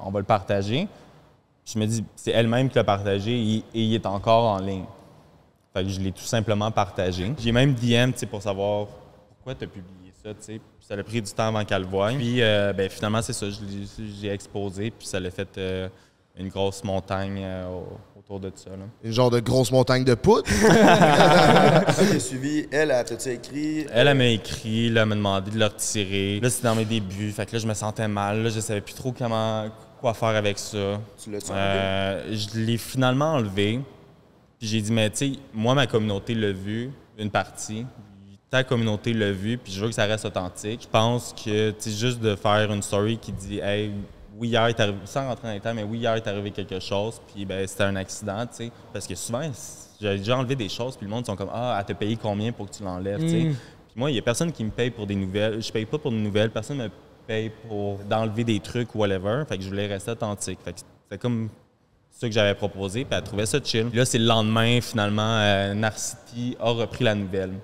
[0.00, 0.86] on va le partager.
[1.64, 4.84] Je me dis, c'est elle-même qui l'a partagé et, il est encore en ligne.
[5.74, 7.34] Fait que je l'ai tout simplement partagé.
[7.38, 8.86] J'ai même DM, pour savoir
[9.30, 10.52] pourquoi tu as publié ça, tu sais.
[10.54, 12.12] Puis Ça a pris du temps avant qu'elle le voie.
[12.12, 13.46] Puis, euh, ben, finalement, c'est ça,
[14.20, 15.88] j'ai exposé, puis ça l'a fait euh,
[16.36, 17.44] une grosse montagne
[18.28, 18.84] autour de ça, là.
[19.02, 20.44] Une genre de grosse montagne de poudre.
[22.12, 22.66] J'ai suivi.
[22.70, 23.86] Elle, a tout écrit?
[23.90, 26.38] Elle, elle m'a écrit, là, elle m'a demandé de le retirer.
[26.40, 28.80] Là, c'était dans mes débuts, fait que là, je me sentais mal, là, je savais
[28.80, 29.68] plus trop comment,
[30.00, 31.00] quoi faire avec ça.
[31.22, 31.46] Tu enlevé?
[31.50, 33.80] Euh, je l'ai finalement enlevé.
[34.58, 37.86] Puis j'ai dit, mais tu sais, moi, ma communauté l'a vu, une partie.
[38.50, 40.82] Ta communauté l'a vu, puis je veux que ça reste authentique.
[40.82, 43.92] Je pense que, tu sais, juste de faire une story qui dit, hey,
[44.38, 46.78] oui, hier est arrivé, sans rentrer dans les temps, mais oui, hier est arrivé quelque
[46.80, 48.72] chose, puis ben, c'était un accident, tu sais.
[48.92, 49.42] Parce que souvent,
[50.00, 52.52] j'ai déjà enlevé des choses, puis le monde sont comme, ah, elle t'a payé combien
[52.52, 53.44] pour que tu l'enlèves, tu sais.
[53.44, 53.56] Mm.
[53.88, 55.62] Puis moi, il n'y a personne qui me paye pour des nouvelles.
[55.62, 56.50] Je paye pas pour des nouvelles.
[56.50, 56.90] Personne me
[57.26, 59.44] paye pour d'enlever des trucs ou whatever.
[59.48, 60.58] Fait que je voulais rester authentique.
[60.64, 61.48] Fait que c'est comme
[62.10, 63.04] ça que j'avais proposé.
[63.04, 63.86] Puis elle trouvait ça chill.
[63.86, 67.54] Puis là, c'est le lendemain, finalement, euh, Narcity a repris la nouvelle.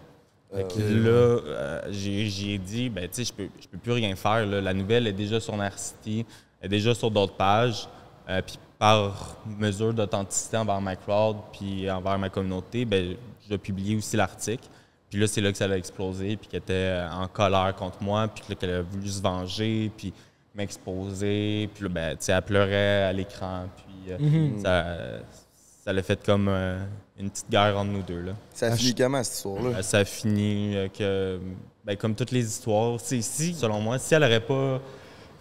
[0.54, 4.14] Fait que là, euh, j'ai dit, ben, tu sais, je peux, je peux plus rien
[4.14, 4.46] faire.
[4.46, 4.60] là.
[4.60, 6.24] La nouvelle est déjà sur Narcity,
[6.64, 7.88] est déjà sur d'autres pages.
[8.28, 13.16] Euh, puis par mesure d'authenticité envers ma crowd puis envers ma communauté, ben,
[13.48, 14.64] je publier aussi l'article.
[15.10, 18.02] Puis là, c'est là que ça a explosé, puis qu'elle était euh, en colère contre
[18.02, 20.12] moi, puis qu'elle a voulu se venger, puis
[20.54, 21.68] m'exposer.
[21.72, 24.84] Puis là, ben, tu sais, elle pleurait à l'écran, puis euh, ça,
[25.84, 26.82] ça l'a fait comme euh,
[27.18, 28.32] une petite guerre entre nous deux, là.
[28.54, 29.78] Ça finit comment, cette histoire-là?
[29.78, 31.38] Euh, ça a fini euh, que,
[31.84, 34.80] ben, comme toutes les histoires, c'est si, selon moi, si elle n'aurait pas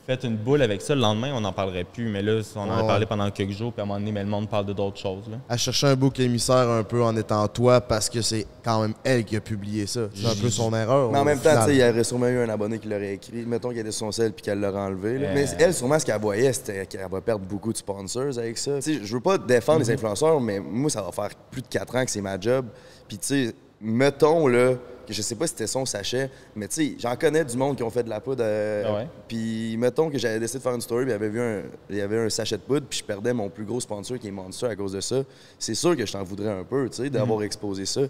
[0.06, 2.10] fait une boule avec ça, le lendemain, on n'en parlerait plus.
[2.10, 2.88] Mais là, on en a Ouais.
[2.88, 4.98] parlé pendant quelques jours, puis à un moment donné, mais le monde parle de d'autres
[4.98, 5.24] choses.
[5.30, 5.38] Là.
[5.48, 8.94] à chercher un bouc émissaire un peu en étant toi parce que c'est quand même
[9.04, 10.02] elle qui a publié ça.
[10.14, 11.12] C'est un peu son erreur.
[11.12, 11.66] Mais en même temps, final.
[11.66, 13.46] tu sais, il y aurait sûrement eu un abonné qui l'aurait écrit.
[13.46, 15.20] Mettons qu'elle était sur son sel puis qu'elle l'aurait enlevé.
[15.20, 15.28] là.
[15.30, 15.32] Euh.
[15.34, 18.76] Mais elle, sûrement, ce qu'elle voyait, c'était qu'elle va perdre beaucoup de sponsors avec ça.
[18.82, 19.86] Tu sais, je veux pas défendre Mhm.
[19.88, 22.66] les influenceurs, mais moi, ça va faire plus de 4 ans que c'est ma job.
[23.08, 24.74] Puis, tu sais, mettons, là,
[25.06, 27.76] que je sais pas si c'était son sachet, mais tu sais, j'en connais du monde
[27.76, 28.42] qui ont fait de la poudre.
[28.46, 29.08] euh, Ah?
[29.28, 31.62] Puis, mettons que j'avais décidé de faire une story, puis il y avait vu un,
[31.90, 34.30] il y avait un sachet de poudre, puis je perdais mon plus gros sponsor qui
[34.30, 35.22] est Monster à cause de ça.
[35.60, 37.46] C'est sûr que je t'en voudrais un peu, tu sais, d'avoir Mhm.
[37.46, 38.02] exposé ça.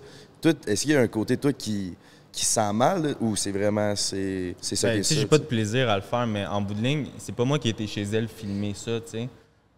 [0.67, 1.95] Est-ce qu'il y a un côté, toi, qui,
[2.31, 5.25] qui sent mal, là, ou c'est vraiment, c'est c'est ça Ben, qui est ça, j'ai
[5.27, 7.69] pas de plaisir à le faire, mais en bout de ligne, c'est pas moi qui
[7.69, 9.29] ai été chez elle filmer ça, tu sais.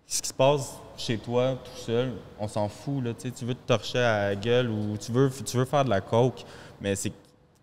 [0.07, 3.31] Ce qui se passe chez toi, tout seul, on s'en fout, là, tu.
[3.31, 6.01] Tu veux te torcher à la gueule ou tu veux, tu veux faire de la
[6.01, 6.43] coke,
[6.79, 7.15] mais c'est que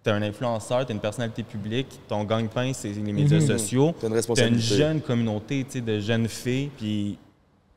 [0.02, 3.94] t'es un influenceur, t'es une personnalité publique, ton gagne-pain, c'est les médias sociaux.
[4.34, 7.16] T'as une une jeune communauté, tu de jeunes filles, puis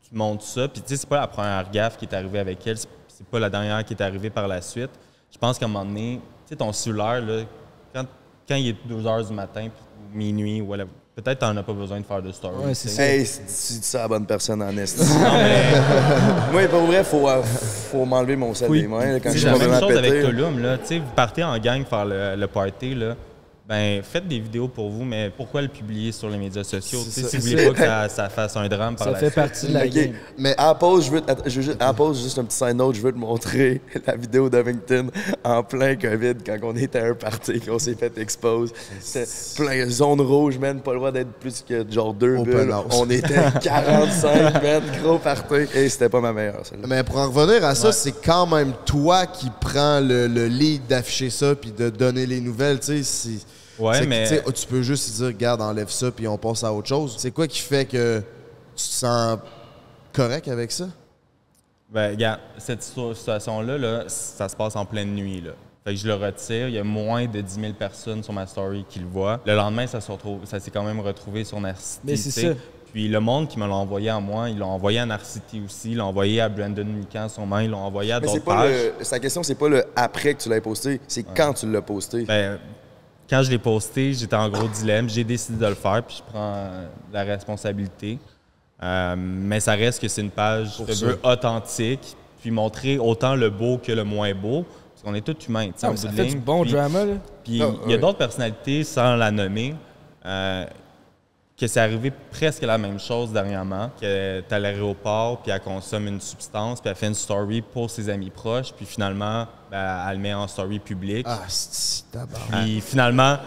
[0.09, 0.67] tu montres ça.
[0.67, 2.89] Puis, tu sais, c'est pas la première gaffe qui est arrivée avec elle, c'est-
[3.31, 4.89] pas la dernière qui est arrivée par la suite.
[5.31, 7.43] Je pense qu'à un moment donné, tu sais, ton cellulaire, là,
[7.93, 8.05] quand,
[8.47, 9.69] quand il est 2 h du matin,
[10.11, 12.55] minuit, ou whatever, peut-être t'en as pas besoin de faire de story.
[12.65, 13.03] Ouais, c'est ça.
[13.03, 14.97] Hey, si tu dis ça à la bonne personne en est.
[14.99, 18.81] Non, mais Moi, pour vrai, faut, euh, faut m'enlever mon sel Oui.
[18.81, 20.25] des mains là, quand la même chose avec.
[20.25, 20.77] Tulum, là.
[20.77, 23.15] Tu sais, vous partez en gang faire le, le party, là.
[23.67, 26.99] Ben, faites des vidéos pour vous, mais pourquoi le publier sur les médias sociaux?
[27.03, 27.29] Tu sais, ça.
[27.29, 29.35] si vous voulez pas que ça, ça fasse un drame par Ça la fait suite.
[29.35, 30.11] partie de la game.
[30.37, 32.43] Mais- à la pause, je veux, te- attends, je veux juste, à pause, juste un
[32.43, 35.07] petit side note, je veux te montrer la vidéo d'Ovington
[35.43, 38.71] en plein COVID quand on était à un party, qu'on s'est fait expose.
[39.01, 39.25] C'était
[39.55, 42.71] plein zone rouge, man, pas le droit d'être plus que genre deux Open bulles.
[42.71, 42.85] house.
[42.91, 45.55] On était 45, man, gros party.
[45.73, 46.85] Et c'était pas ma meilleure, celle-là.
[46.87, 50.85] Mais pour en revenir à ça, c'est quand même toi qui prends le, le lead
[50.87, 52.79] d'afficher ça puis de donner les nouvelles.
[52.79, 53.29] Tu sais,
[53.79, 57.15] Ouais, que, tu peux juste dire, regarde, enlève ça puis on passe à autre chose.
[57.17, 58.19] C'est quoi qui fait que
[58.75, 59.39] tu te sens
[60.13, 60.87] correct avec ça?
[61.89, 65.41] Ben, regarde, cette situa- situation-là, là, ça se passe en pleine nuit.
[65.41, 65.51] Là.
[65.83, 66.67] Fait que je le retire.
[66.67, 69.39] Il y a moins de 10 000 personnes sur ma story qui le voient.
[69.45, 72.01] Le lendemain, ça s'est quand même retrouvé sur Narcity.
[72.03, 72.53] Mais c'est ça.
[72.91, 75.91] Puis le monde qui me l'a envoyé à moi, ils l'ont envoyé à Narcity aussi,
[75.91, 78.93] ils l'ont envoyé à Brandon Mikan, son main, ils l'ont envoyé à d'autres pas pages.
[78.97, 81.81] le, sa question, c'est pas le après que tu l'as posté, c'est quand tu l'as
[81.81, 82.23] posté.
[82.23, 82.57] Ben,
[83.29, 85.09] quand je l'ai posté, j'étais en gros dilemme.
[85.09, 88.19] J'ai décidé de le faire, puis je prends euh, la responsabilité.
[88.83, 93.49] Euh, mais ça reste que c'est une page, je veux, authentique, puis montrer autant le
[93.49, 94.63] beau que le moins beau.
[94.63, 97.13] Parce qu'on est tous humains, tu sais, bon Puis- drama, là.
[97.43, 99.75] Puis Ah, il y a d'autres personnalités, sans la nommer,
[100.25, 100.65] euh,
[101.57, 106.07] que c'est arrivé presque la même chose dernièrement, qu'elle est à l'aéroport, puis elle consomme
[106.07, 110.17] une substance, puis elle fait une story pour ses amis proches, puis finalement, ben, elle
[110.17, 111.25] le met en story publique.
[111.29, 112.03] Ah, c'est.
[112.51, 113.37] Puis finalement,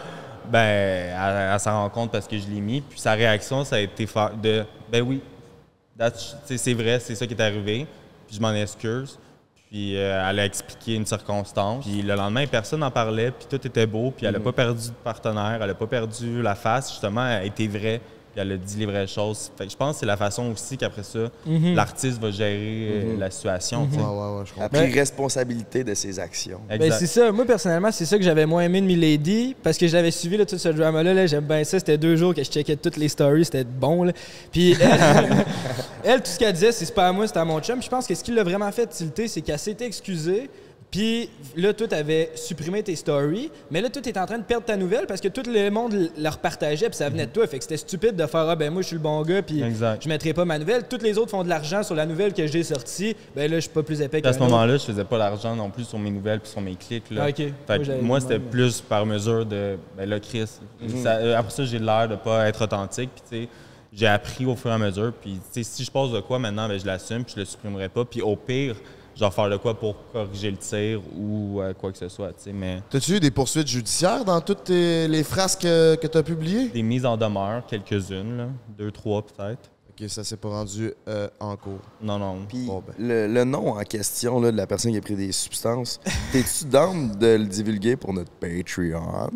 [0.50, 2.80] ben, elle, elle s'en rend compte parce que je l'ai mis.
[2.80, 4.08] Puis sa réaction, ça a été
[4.42, 5.20] de ben oui,
[6.46, 7.86] tu c'est vrai, c'est ça qui est arrivé.
[8.26, 9.18] Puis je m'en excuse.
[9.70, 11.84] Puis euh, elle a expliqué une circonstance.
[11.84, 13.30] Puis le lendemain, personne n'en parlait.
[13.30, 14.10] Puis tout était beau.
[14.10, 15.58] Puis elle n'a pas perdu de partenaire.
[15.60, 16.90] Elle n'a pas perdu la face.
[16.90, 18.00] Justement, elle été vraie.
[18.32, 19.50] Puis elle a dit les vraies choses.
[19.56, 23.18] Fait que je pense que c'est la façon aussi qu'après ça, l'artiste va gérer euh,
[23.18, 23.86] la situation.
[23.86, 24.00] tu sais.
[24.00, 26.60] Ouais, ouais, ouais, je Elle a pris responsabilité de ses actions.
[26.68, 27.30] Ben, c'est ça.
[27.32, 30.44] Moi, personnellement, c'est ça que j'avais moins aimé de Milady parce que j'avais suivi là,
[30.44, 31.14] tout ce drama-là.
[31.14, 31.78] Là, J'aime bien ça.
[31.78, 33.44] C'était deux jours que je checkais toutes les stories.
[33.44, 34.04] C'était bon.
[34.04, 34.12] Là.
[34.52, 35.44] Puis elle,
[36.04, 37.76] elle, tout ce qu'elle disait, c'est c'est pas à moi, c'est à mon chum.
[37.78, 40.50] Puis je pense que ce qui l'a vraiment fait tilter, c'est qu'elle s'était excusée.
[40.90, 43.50] Puis là, tout avait supprimé tes stories.
[43.70, 45.92] Mais là, tout est en train de perdre ta nouvelle parce que tout le monde
[45.92, 46.86] l- le repartageait.
[46.88, 47.46] Puis ça venait de toi.
[47.46, 49.42] Fait que c'était stupide de faire Ah, ben moi, je suis le bon gars.
[49.42, 50.02] Puis Exact.
[50.02, 50.88] je mettrai pas ma nouvelle.
[50.88, 53.14] Toutes les autres font de l'argent sur la nouvelle que j'ai sortie.
[53.36, 55.54] Ben là, je suis pas plus épais Puis à ce moment-là, je faisais pas l'argent
[55.54, 57.10] non plus sur mes nouvelles puis sur mes clics.
[57.10, 57.24] Là.
[57.26, 57.36] Ah, ok.
[57.36, 60.48] Fait Moi, que moi, c'était plus par mesure de, ben là, Chris.
[61.02, 63.10] ça- euh, après ça, j'ai l'air de pas être authentique.
[63.14, 63.48] Puis, tu sais,
[63.92, 65.12] j'ai appris au fur et à mesure.
[65.20, 67.44] Puis, tu sais, si je pose de quoi maintenant, ben, je l'assume puis je le
[67.46, 68.06] supprimerai pas.
[68.06, 68.76] Puis, au pire,
[69.24, 72.34] vais faire de quoi pour corriger le tir ou euh, quoi que ce soit, tu
[72.44, 72.52] sais.
[72.52, 76.68] Mais T'as-tu eu des poursuites judiciaires dans toutes tes- les frasques que, que t'as publiées?
[76.68, 78.46] des mises en demeure, quelques-unes, là.
[78.76, 79.70] Deux, trois peut-être.
[79.90, 81.80] Ok, ça s'est pas rendu euh, en cours.
[82.00, 82.38] Non, non.
[82.48, 82.94] Puis Bon, ben.
[82.98, 85.98] le, le nom en question là, de la personne qui a pris des substances,
[86.32, 89.30] t'es-tu down de le divulguer pour notre Patreon?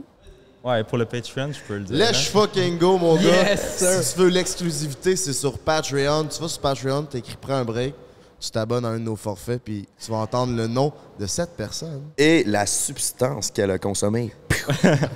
[0.64, 1.96] Ouais, pour le Patreon, je peux le dire.
[1.96, 3.22] Let's fucking go, mon gars.
[3.50, 4.02] Yes, sir.
[4.04, 6.26] Si tu veux l'exclusivité, c'est sur Patreon.
[6.26, 7.94] Tu vas sur Patreon, t'écris Prends un break,
[8.42, 11.56] tu t'abonnes à un de nos forfaits, puis tu vas entendre le nom de cette
[11.56, 12.02] personne.
[12.18, 14.32] Et la substance qu'elle a consommée.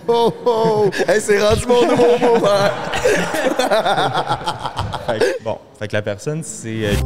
[0.09, 0.91] Oh, oh!
[1.09, 2.93] hey, c'est rendu mon nouveau mot, frère!
[5.07, 6.97] Fait que, bon, fait que la personne, c'est.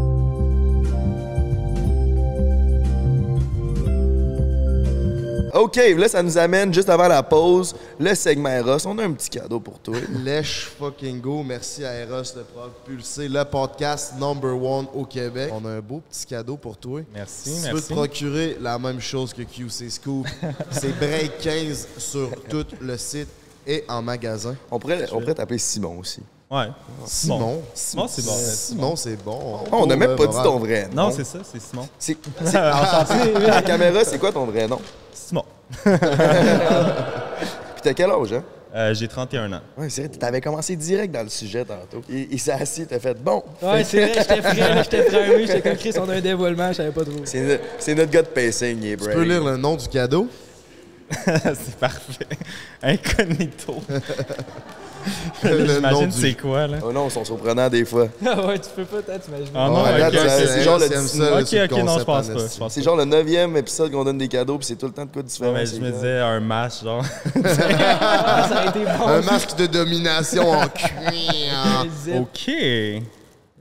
[5.54, 8.86] OK, là, ça nous amène juste avant la pause, le segment Eros.
[8.86, 9.96] On a un petit cadeau pour toi.
[10.24, 11.42] Let's fucking go.
[11.42, 15.50] Merci à Eros de propulser le podcast number one au Québec.
[15.52, 17.00] On a un beau petit cadeau pour toi.
[17.12, 17.88] Merci, Si tu veux merci.
[17.88, 20.26] te procurer la même chose que QC Scoop,
[20.70, 23.28] c'est Break 15 sur tout le site
[23.66, 24.54] et en magasin.
[24.70, 26.20] On pourrait, on pourrait t'appeler Simon aussi.
[26.50, 26.66] Ouais.
[27.06, 27.62] Simon.
[27.74, 28.32] Simon, c'est bon.
[28.36, 29.38] Simon, c'est bon.
[29.70, 31.04] Oh, on n'a même pas dit ton vrai nom.
[31.04, 31.88] Non, c'est ça, c'est Simon.
[31.98, 34.80] C'est, c'est- à la caméra, c'est quoi ton vrai nom?
[35.12, 35.44] Simon.
[35.84, 35.92] Puis
[37.82, 38.42] t'as quel âge, hein?
[38.74, 39.60] Euh, J'ai 31 ans.
[39.78, 42.02] Ouais, c'est vrai, t'avais commencé direct dans le sujet tantôt.
[42.08, 43.42] Il, il s'est assis, t'as fait bon.
[43.62, 45.36] Ouais, c'est vrai, j'étais là, j'étais prêt.
[45.36, 47.14] Oui, j'étais comme Chris, on a un dévoilement, je savais pas trop.
[47.24, 49.86] C'est, no- c'est notre gars de pacing, il est Tu peux lire le nom du
[49.88, 50.28] cadeau?
[51.24, 52.26] c'est parfait.
[52.82, 53.76] Incognito.
[55.42, 56.78] Le nom J'imagine c'est quoi, là?
[56.84, 58.08] Oh non, ils sont surprenants des fois.
[58.26, 59.46] Ah ouais, tu peux pas t'imagines.
[59.54, 62.34] Ah non, ok, c'est- genre le Ok, ok, non, je pense en
[62.64, 62.68] pas.
[62.68, 65.10] C'est genre le neuvième épisode qu'on donne des cadeaux, puis c'est tout le temps de
[65.10, 65.52] quoi Non, différent.
[65.52, 67.04] mais je me disais un match, genre.
[68.02, 69.06] Ah, ça a été bon.
[69.06, 72.20] Un masque de domination en cuir.
[72.20, 72.50] OK.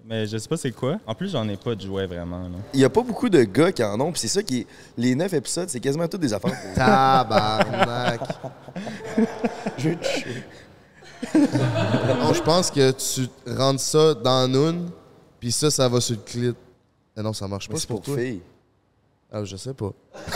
[0.05, 0.95] Mais je sais pas c'est quoi.
[1.05, 2.39] En plus, j'en ai pas de jouet vraiment.
[2.39, 2.57] Là.
[2.73, 4.67] Il y a pas beaucoup de gars qui en ont, puis c'est ça qui est...
[4.97, 8.19] Les neuf épisodes, c'est quasiment toutes des affaires Tabarnak.
[9.77, 10.07] Je vais te.
[11.35, 14.85] Non, je pense que tu rentres ça dans Noon,
[15.39, 16.53] puis ça, ça va sur le clit.
[17.15, 18.15] Mais non, ça marche pas, c'est pour toi.
[18.17, 18.41] filles.
[19.31, 19.91] Ah, je sais pas.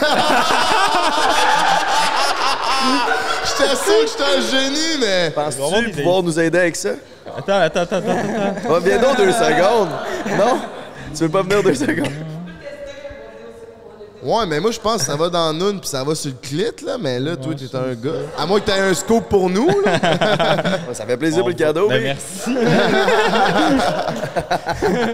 [3.45, 5.31] J'étais sûr que j'étais un génie, mais.
[5.31, 6.89] Penses-tu pouvoir nous aider avec ça?
[7.25, 8.09] Attends, attends, attends, attends.
[8.09, 8.69] attends.
[8.69, 9.89] Va, viens donc deux secondes.
[10.37, 10.59] Non?
[11.15, 12.11] Tu veux pas venir deux secondes?
[14.23, 16.37] Ouais, mais moi, je pense que ça va dans Noon, puis ça va sur le
[16.41, 16.97] clit, là.
[16.97, 18.11] Mais là, toi, t'es un gars.
[18.37, 19.99] À moins que t'aies un scoop pour nous, là.
[20.93, 22.15] Ça fait plaisir pour le cadeau, Ben, mais...
[22.15, 22.51] merci.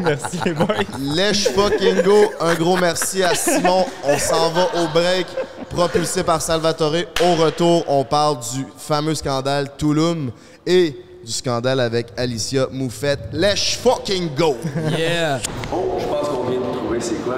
[0.02, 0.76] merci, les boys.
[1.00, 2.32] Let's fucking go.
[2.39, 3.86] Un gros merci à Simon.
[4.04, 5.26] On s'en va au break,
[5.69, 6.93] propulsé par Salvatore.
[7.24, 10.32] Au retour, on parle du fameux scandale Touloum
[10.67, 10.95] et
[11.26, 13.19] du scandale avec Alicia Moufette.
[13.34, 14.58] Let's fucking go.
[14.98, 15.39] Yeah.
[15.39, 17.38] Je pense qu'on vient de trouver c'est quoi?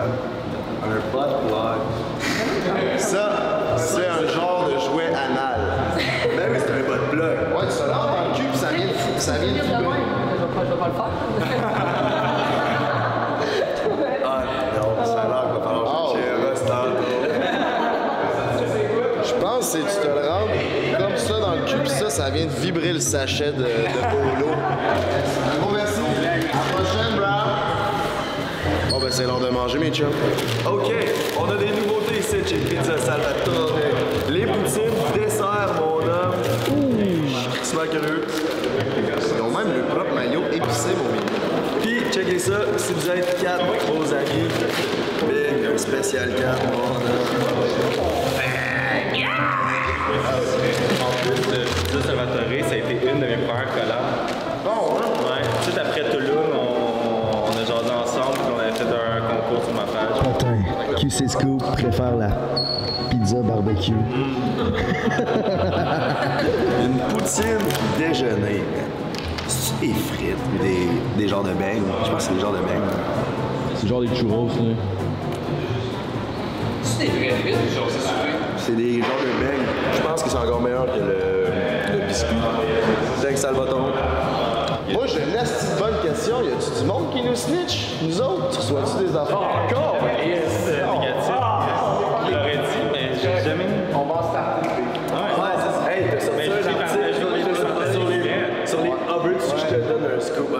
[0.84, 1.80] Un butt plug.
[2.98, 3.30] Ça,
[3.78, 5.60] c'est un genre de jouet anal.
[6.36, 7.38] Ben oui, c'est un butt plug.
[7.56, 10.02] Ouais, tu l'as dans le cul, puis ça vient de, ça vient de vibrer.
[14.24, 14.44] Ah
[14.76, 16.16] non, ça a l'air qu'il va falloir
[19.24, 20.52] Je pense que c'est tu te le rentres
[20.98, 23.68] comme ça dans le cul, puis ça, ça vient de vibrer le sachet de, de
[24.10, 24.52] Polo.
[29.22, 30.08] C'est l'heure de manger, mes chums.
[30.66, 30.92] OK,
[31.40, 32.38] on a des nouveautés ici.
[32.48, 33.78] chez Pizza Salvatore.
[34.30, 36.34] Les poutines, dessert, mon homme.
[36.72, 38.26] Ouh, super curieux.
[39.36, 41.82] Ils ont même le propre maillot épicé, mon mignon.
[41.82, 44.48] Puis, checkez ça, si vous êtes quatre beaux amis,
[45.30, 47.41] big, un spécial 4, mon homme.
[61.28, 62.30] Scoop préfère la
[63.10, 63.92] pizza barbecue.
[66.84, 67.58] Une poutine
[67.98, 68.64] déjeuner.
[69.48, 70.88] C'est des frites des,
[71.22, 71.84] des genres de beignes?
[72.06, 72.90] Je pense que c'est des genres de beignes.
[73.76, 74.54] C'est genre des churros, là.
[76.84, 79.68] C'est des genres de beignes.
[79.94, 82.36] Je pense que c'est encore meilleur que le, le biscuit.
[83.22, 83.92] Thanks, Salvatore.
[84.92, 86.42] Moi, j'ai une de bonne question.
[86.42, 87.96] Y a-tu du monde qui nous snitch?
[88.04, 88.50] Nous autres?
[88.52, 89.38] Tu reçois-tu des affaires?
[89.38, 89.98] Encore?
[90.26, 90.70] Yes,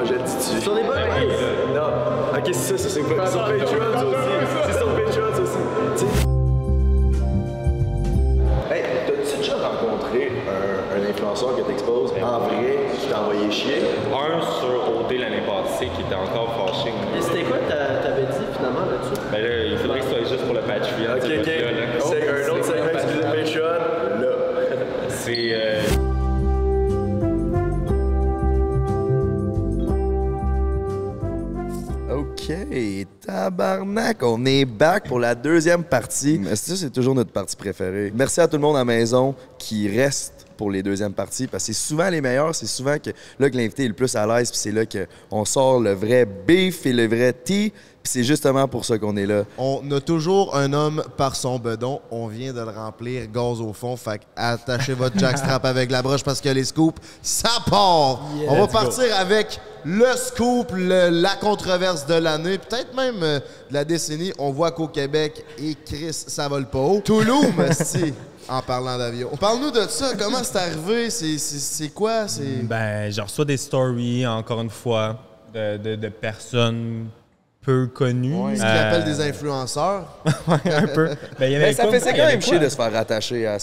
[0.06, 0.62] je le dis dessus.
[0.62, 0.98] Sur les bonnes
[1.74, 2.38] Non.
[2.38, 3.28] Ok, c'est ça, ça c'est pas.
[3.28, 4.18] Sur Patreon aussi.
[4.68, 6.06] C'est sur Patreon aussi.
[8.72, 13.82] Hey, t'as-tu déjà rencontré un, un influenceur que t'exposes en vrai, qui t'a envoyé chier?
[14.14, 16.94] Un sur OD l'année passée qui était encore fâché.
[34.22, 36.40] On est back pour la deuxième partie.
[36.40, 38.12] Mais ça, c'est toujours notre partie préférée.
[38.16, 41.66] Merci à tout le monde à la maison qui reste pour les deuxièmes parties parce
[41.66, 44.28] que c'est souvent les meilleurs, c'est souvent que là que l'invité est le plus à
[44.28, 48.24] l'aise puis c'est là qu'on sort le vrai beef et le vrai tea puis c'est
[48.24, 49.44] justement pour ça qu'on est là.
[49.58, 52.02] On a toujours un homme par son bedon.
[52.10, 53.96] On vient de le remplir, gaz au fond.
[53.96, 58.22] Fait que attachez votre jackstrap avec la broche parce que les scoops, ça part!
[58.48, 63.40] On va partir avec le scoop, le- la controverse de l'année, peut-être même euh,
[63.70, 64.32] de la décennie.
[64.38, 67.02] On voit qu'au Québec, et Chris, ça vole pas haut.
[67.04, 67.46] Toulouse,
[67.84, 68.14] si,
[68.48, 69.30] en parlant d'avion.
[69.40, 70.12] Parle-nous de ça.
[70.18, 71.10] Comment c'est arrivé?
[71.10, 72.28] C'est- quoi?
[72.28, 72.64] C'est...
[72.64, 75.18] Ben, je reçois des stories, encore une fois,
[75.54, 77.08] de, de- de personnes
[77.64, 78.56] peu connues.
[78.56, 80.06] Ce qu'ils Euh, appellent des influenceurs.
[80.48, 81.10] ouais, un peu.
[81.40, 83.60] Ben, il y avait Mais ça fait quand même chier de se faire rattacher à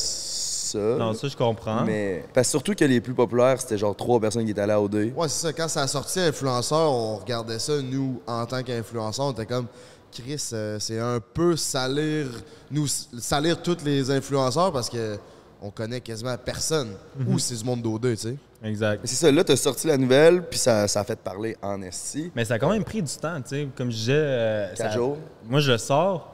[0.72, 0.78] ça.
[0.78, 1.84] Non, ça, je comprends.
[1.84, 4.72] Mais parce que surtout que les plus populaires, c'était genre trois personnes qui étaient allées
[4.72, 5.12] à OD.
[5.16, 5.52] Ouais, c'est ça.
[5.52, 9.66] Quand ça a sorti influenceur, on regardait ça, nous, en tant qu'influenceurs, on était comme,
[10.12, 12.26] Chris, euh, c'est un peu salir,
[12.70, 15.18] nous, salir tous les influenceurs parce que
[15.60, 16.90] on connaît quasiment personne.
[17.18, 17.34] Mhm.
[17.34, 18.36] Ou c'est du monde d'O2, tu sais.
[18.62, 19.00] Exact.
[19.02, 21.82] Mais c'est ça, là, t'as sorti la nouvelle, puis ça, ça a fait parler en
[21.82, 22.30] esti.
[22.34, 23.68] Mais ça a quand même pris du temps, tu sais.
[23.76, 24.12] Comme je disais.
[24.16, 25.16] euh, Quatre ça- jours.
[25.48, 26.32] Moi, je sors,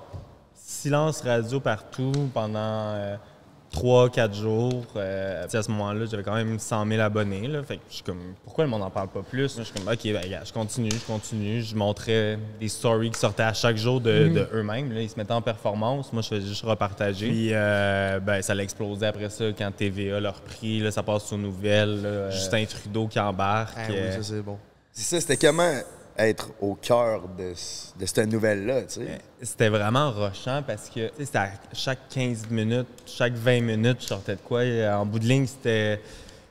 [0.55, 2.95] silence radio partout pendant
[3.75, 4.85] 3-4 jours.
[4.97, 7.49] Euh, à ce moment-là, j'avais quand même 100 000 abonnés.
[7.49, 9.57] Là, fait que je suis comme, pourquoi le monde n'en parle pas plus?
[9.59, 11.63] Je suis comme, OK, ben, je continue, je continue.
[11.63, 14.93] Je montrais des stories qui sortaient à chaque jour de, de eux-mêmes.
[14.97, 16.13] Ils se mettaient en performance.
[16.13, 17.29] Moi, je faisais juste repartager.
[17.29, 20.81] Puis, euh, ben, ça l'a explosé après ça quand TVA l'a repris.
[20.81, 22.03] Là, ça passe aux nouvelles.
[22.03, 23.75] là, Justin Trudeau qui embarque.
[23.77, 24.59] Ah oui, euh, ça c'est bon.
[24.93, 25.73] C'est ça, c'était comment
[26.19, 29.19] être au cœur de, ce- de cette nouvelle-là, tu sais.
[29.43, 34.37] C'était vraiment rochant parce que tu à chaque 15 minutes, chaque 20 minutes, je sortais
[34.37, 34.63] de quoi.
[34.97, 36.01] En bout de ligne, c'était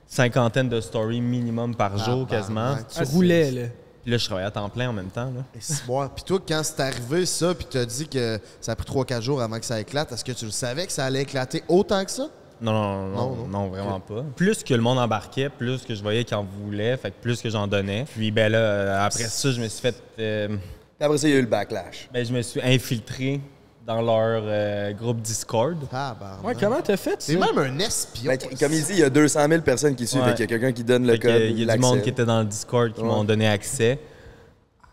[0.07, 2.75] cinquantaine de stories minimum par jour quasiment.
[2.89, 3.61] Tu roulais, là.
[4.03, 5.31] Puis là, je travaillais à temps plein en même temps.
[5.33, 5.43] Là.
[5.55, 6.05] Et c'est bon.
[6.13, 9.41] Puis toi, quand c'est arrivé ça, puis t'as dit que ça a pris 3-4 jours
[9.41, 12.11] avant que ça éclate, est-ce que tu le savais que ça allait éclater autant que
[12.11, 12.27] ça?
[12.63, 13.47] Non, non, non, Non, non, non.
[13.47, 14.23] non, vraiment pas.
[14.35, 17.41] Plus que le monde embarquait, plus que je voyais qu'ils en voulaient, fait que plus
[17.41, 18.05] que j'en donnais.
[18.15, 19.95] Puis ben là, euh, après ça, je me suis fait...
[20.19, 20.57] euh, Puis
[21.01, 22.09] après ça, il y a eu le backlash.
[22.13, 23.41] ben, je me suis infiltré
[23.85, 25.75] dans leur euh, groupe Discord.
[25.91, 26.39] Ah, bah.
[26.41, 27.17] Ouais, comment t'as fait?
[27.21, 28.31] C'est même un espion.
[28.31, 30.29] Ben, comme il dit, il y a 200 000 personnes qui suivent, Ouais.
[30.29, 31.41] fait qu'il y a quelqu'un qui donne le Fait code.
[31.49, 33.99] Il y a du monde qui était dans le Discord qui m'ont donné accès.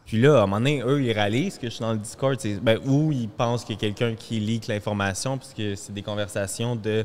[0.07, 2.35] Puis là, à un moment donné, eux, ils réalisent que je suis dans le Discord.
[2.41, 6.03] c'est- Ben, ou ils pensent qu'il y a quelqu'un qui leak l'information, puisque c'est des
[6.03, 7.05] conversations de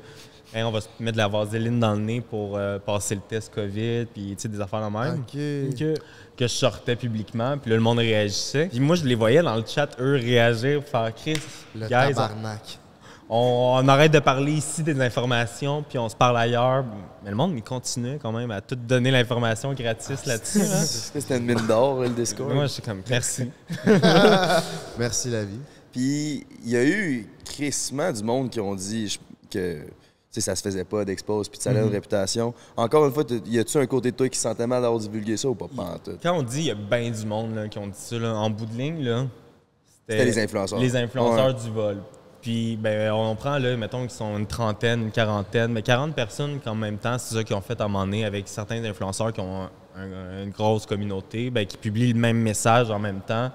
[0.53, 3.21] Hey, on va se mettre de la vaseline dans le nez pour euh, passer le
[3.21, 5.15] test COVID, puis tu sais, des affaires de même.
[5.21, 5.71] OK.
[5.73, 5.99] Ok.
[6.37, 8.67] Que je sortais publiquement, puis là, le monde réagissait.
[8.67, 11.39] Puis moi, je les voyais dans le chat, eux, réagir, faire Chris,
[11.75, 12.79] Le guys, tabarnak.
[13.29, 16.85] on, on arrête de parler ici des informations, puis on se parle ailleurs.
[17.23, 20.61] Mais le monde, il continuait quand même à tout donner l'information gratis là-dessus.
[20.61, 20.83] hein.
[20.85, 22.53] C'était une mine d'or, le Discord?
[22.53, 23.49] Moi, je suis comme, merci.
[24.97, 25.59] Merci, la vie.
[25.91, 29.19] Puis il y a eu crissement du monde qui ont dit je-
[29.49, 29.79] que
[30.35, 31.77] sais, ça se faisait pas d'expose puis ça Mhm.
[31.77, 32.53] avait une réputation.
[32.77, 35.35] Encore une fois, y a-tu un côté de toi qui se sentait mal d'avoir divulgué
[35.37, 35.67] ça ou pas?
[36.23, 38.33] Quand on dit il y a bien du monde là, qui ont dit ça, là,
[38.35, 39.25] en bout de ligne, là,
[40.07, 40.79] C'était les influenceurs.
[40.79, 41.97] Les influenceurs du vol.
[42.41, 46.59] Puis, ben, on prend, là, mettons qu'ils sont une trentaine, une quarantaine, mais 40 personnes
[46.63, 49.33] qu'en même temps, c'est ça qu'ils ont fait à un moment donné avec certains influenceurs
[49.33, 53.21] qui ont un- un- une grosse communauté, ben, qui publient le même message en même
[53.21, 53.49] temps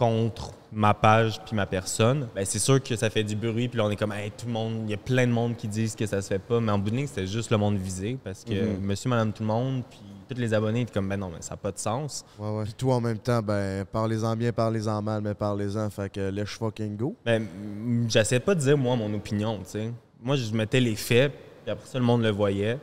[0.00, 3.68] contre ma page puis ma personne, ben c'est sûr que ça fait du bruit.
[3.68, 5.56] Puis là, on est comme, hey, tout le monde, il y a plein de monde
[5.56, 6.58] qui disent que ça se fait pas.
[6.58, 9.42] Mais en bout de ligne, c'était juste le monde visé parce que monsieur, madame, tout
[9.42, 11.78] le monde, puis tous les abonnés étaient comme, ben non, mais ça n'a pas de
[11.78, 12.24] sens.
[12.38, 12.64] Ouais, ouais.
[12.64, 15.90] Puis toi, en même temps, ben, parlez-en bien, parlez-en mal, mais parlez-en.
[15.90, 17.14] Fait que let's fucking go.
[17.24, 17.46] Ben,
[18.08, 19.92] j'essaie pas de dire, moi, mon opinion, tu sais.
[20.22, 21.32] Moi, je mettais les faits,
[21.62, 22.78] puis après ça, le monde le voyait.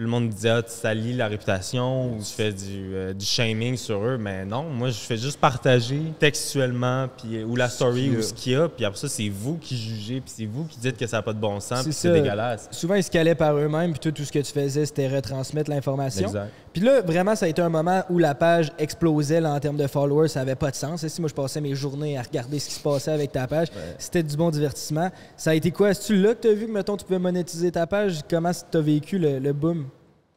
[0.00, 3.76] Le monde disait, ah, tu salis la réputation ou tu fais du, euh, du shaming
[3.76, 4.16] sur eux.
[4.16, 8.32] Mais non, moi, je fais juste partager textuellement, puis, euh, ou la story, ou ce
[8.32, 8.66] qu'il y a.
[8.66, 11.22] Puis après ça, c'est vous qui jugez, puis c'est vous qui dites que ça n'a
[11.22, 12.68] pas de bon sens, puis c'est dégueulasse.
[12.70, 15.68] Souvent, ils se calaient par eux-mêmes, puis toi, tout ce que tu faisais, c'était retransmettre
[15.68, 16.32] l'information.
[16.72, 19.76] Puis là, vraiment, ça a été un moment où la page explosait là, en termes
[19.76, 20.28] de followers.
[20.28, 21.06] Ça avait pas de sens.
[21.06, 23.68] Si moi, je passais mes journées à regarder ce qui se passait avec ta page,
[23.98, 25.10] c'était du bon divertissement.
[25.36, 25.90] Ça a été quoi?
[25.90, 28.20] Est-ce que là que tu as vu que, mettons, tu pouvais monétiser ta page?
[28.28, 29.86] Comment tu as vécu le, le boom?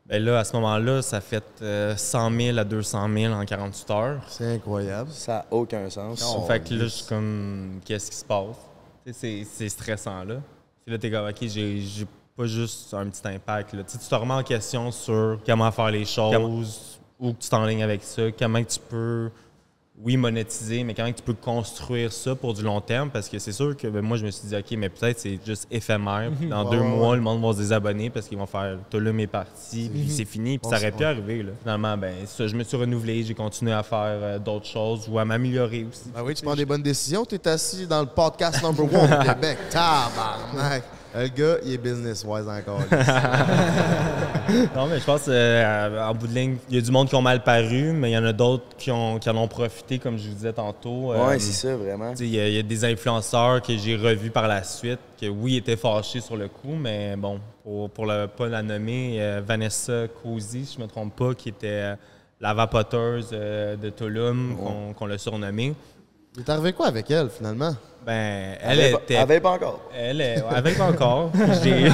[0.06, 3.92] Ben là, à ce moment-là, ça fait euh, 100 000 à 200 000 en 48
[3.92, 4.22] heures.
[4.28, 5.10] C'est incroyable.
[5.12, 6.22] Ça n'a aucun sens.
[6.22, 6.46] Non.
[6.46, 8.58] fait que là, je suis comme, qu'est-ce qui se passe?
[9.12, 10.36] C'est c'est stressant, là.
[10.86, 12.06] Puis là, t'es comme, OK, j'ai j'ai
[12.36, 13.74] pas juste un petit impact.
[13.74, 13.84] Là.
[13.84, 17.84] Tu sais, tu te remets en question sur comment faire les choses, où tu t'enlignes
[17.84, 19.30] avec ça, comment que tu peux,
[20.02, 23.12] oui, monétiser, mais comment que tu peux construire ça pour du long terme.
[23.12, 25.40] Parce que c'est sûr que ben, moi, je me suis dit, OK, mais peut-être c'est
[25.46, 26.32] juste éphémère.
[26.50, 29.28] Dans deux mois, le monde va se désabonner parce qu'ils vont faire, t'as là mes
[29.28, 30.58] parties, puis c'est fini.
[30.58, 31.44] Puis ça aurait pu arriver.
[31.44, 31.52] Là.
[31.62, 35.20] Finalement, ben, ça, je me suis renouvelé, j'ai continué à faire euh, d'autres choses ou
[35.20, 36.10] à m'améliorer aussi.
[36.14, 37.24] Ben oui, tu prends des bonnes décisions.
[37.26, 39.60] Tu es assis dans le podcast number one au Québec.
[39.70, 40.84] Tabarnak.
[41.16, 42.82] Le gars, il est business-wise encore.
[44.76, 47.16] Non, mais je pense euh, en bout de ligne, il y a du monde qui
[47.16, 50.00] ont mal paru, mais il y en a d'autres qui, ont, qui en ont profité,
[50.00, 51.14] comme je vous disais tantôt.
[51.14, 52.12] Euh, Ouais, c'est ça, vraiment.
[52.12, 55.28] tu sais, Il y, y a des influenceurs que j'ai revus par la suite, que
[55.28, 59.42] oui, étaient fâchés sur le coup, mais bon, pour, pour ne pas la nommer, euh,
[59.46, 61.96] Vanessa Cozy, si je ne me trompe pas, qui était euh,
[62.42, 65.74] la vapoteuse euh, de Tulum, qu'on qu'on l'a surnommée.
[66.36, 67.74] Il est arrivé quoi avec elle, finalement?
[68.06, 69.40] Ben, elle Elle était.
[69.40, 69.82] pas encore.
[69.96, 70.44] Elle est.
[70.54, 71.32] Avec encore.
[71.64, 71.90] J'ai.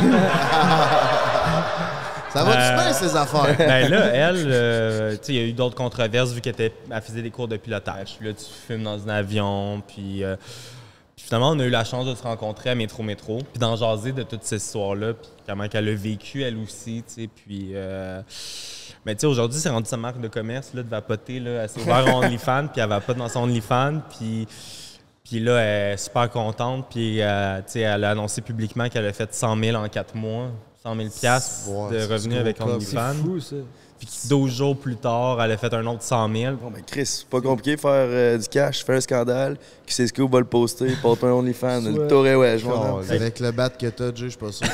[2.31, 3.55] Ça va-tu Euh, bien, ces affaires?
[3.57, 6.73] Ben là, elle, euh, tu sais, il y a eu d'autres controverses vu qu'elle était-
[6.91, 8.15] elle faisait des cours de pilotage.
[8.19, 10.35] Puis là, tu filmes dans un avion, puis, euh,
[11.15, 13.75] puis finalement, on a eu la chance de se rencontrer à Métro Métro, puis d'en
[13.75, 17.71] jaser de toute cette histoire-là, puis comment qu'elle a vécu, elle aussi, tu sais, puis...
[17.73, 18.21] euh,
[19.07, 21.63] mais tu sais, aujourd'hui, c'est rendu sa marque de commerce, là, de vapoter, là.
[21.63, 24.47] Elle s'est ouverte en OnlyFans, puis elle vapote dans son OnlyFans, puis...
[25.29, 26.87] Puis là, elle est super contente.
[26.89, 30.15] Puis, euh, tu sais, elle a annoncé publiquement qu'elle a fait 100 000 en 4
[30.15, 30.47] mois.
[30.81, 32.79] 100 000 piastres de c'est revenus avec cob.
[32.81, 33.23] C'est OnlyFans.
[33.23, 33.55] fou, ça.
[33.99, 36.55] Puis 12 jours plus tard, elle a fait un autre 100 000.
[36.55, 39.93] Bon, mais Chris, c'est pas compliqué de faire euh, du cash, faire un scandale, qui
[39.93, 43.01] sait ce que va le poster, porte un OnlyFans, le touré, ouais, je vois.
[43.09, 44.65] Avec le bat que t'as, Jay, je suis pas sûr.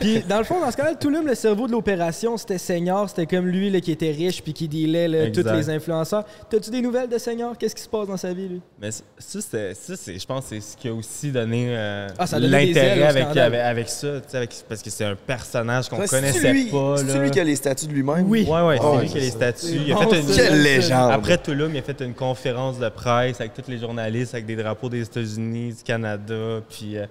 [0.00, 3.08] Puis, dans le fond, dans ce cas-là, Touloum, le cerveau de l'opération, c'était Seigneur.
[3.08, 6.24] C'était comme lui là, qui était riche puis qui dealait là, tous les influenceurs.
[6.48, 7.56] T'as-tu des nouvelles de Seigneur?
[7.58, 8.60] Qu'est-ce qui se passe dans sa vie, lui?
[8.80, 12.08] Mais ça, c'est, ça, c'est, je pense que c'est ce qui a aussi donné euh,
[12.18, 14.20] Ah, l'intérêt avec, avec, avec ça.
[14.20, 16.96] tu sais, Avec, parce que c'est un personnage qu'on connaissait lui, pas.
[16.98, 17.22] C'est-tu là.
[17.22, 18.28] lui qui a les statuts de lui-même?
[18.28, 18.46] Oui.
[18.48, 19.66] Ouais, ouais, c'est Oh, lui qui a les statuts.
[19.86, 20.42] Il a bon, fait une, ça.
[20.42, 21.12] Quelle légende!
[21.12, 24.56] Après Touloum, il a fait une conférence de presse avec tous les journalistes, avec des
[24.56, 27.06] drapeaux des États-Unis, du Canada, puis euh,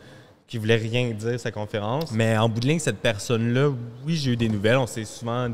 [0.48, 2.12] qui voulait rien dire, sa conférence.
[2.12, 3.70] Mais en bout de ligne, cette personne-là,
[4.06, 4.78] oui, j'ai eu des nouvelles.
[4.78, 5.50] On s'est souvent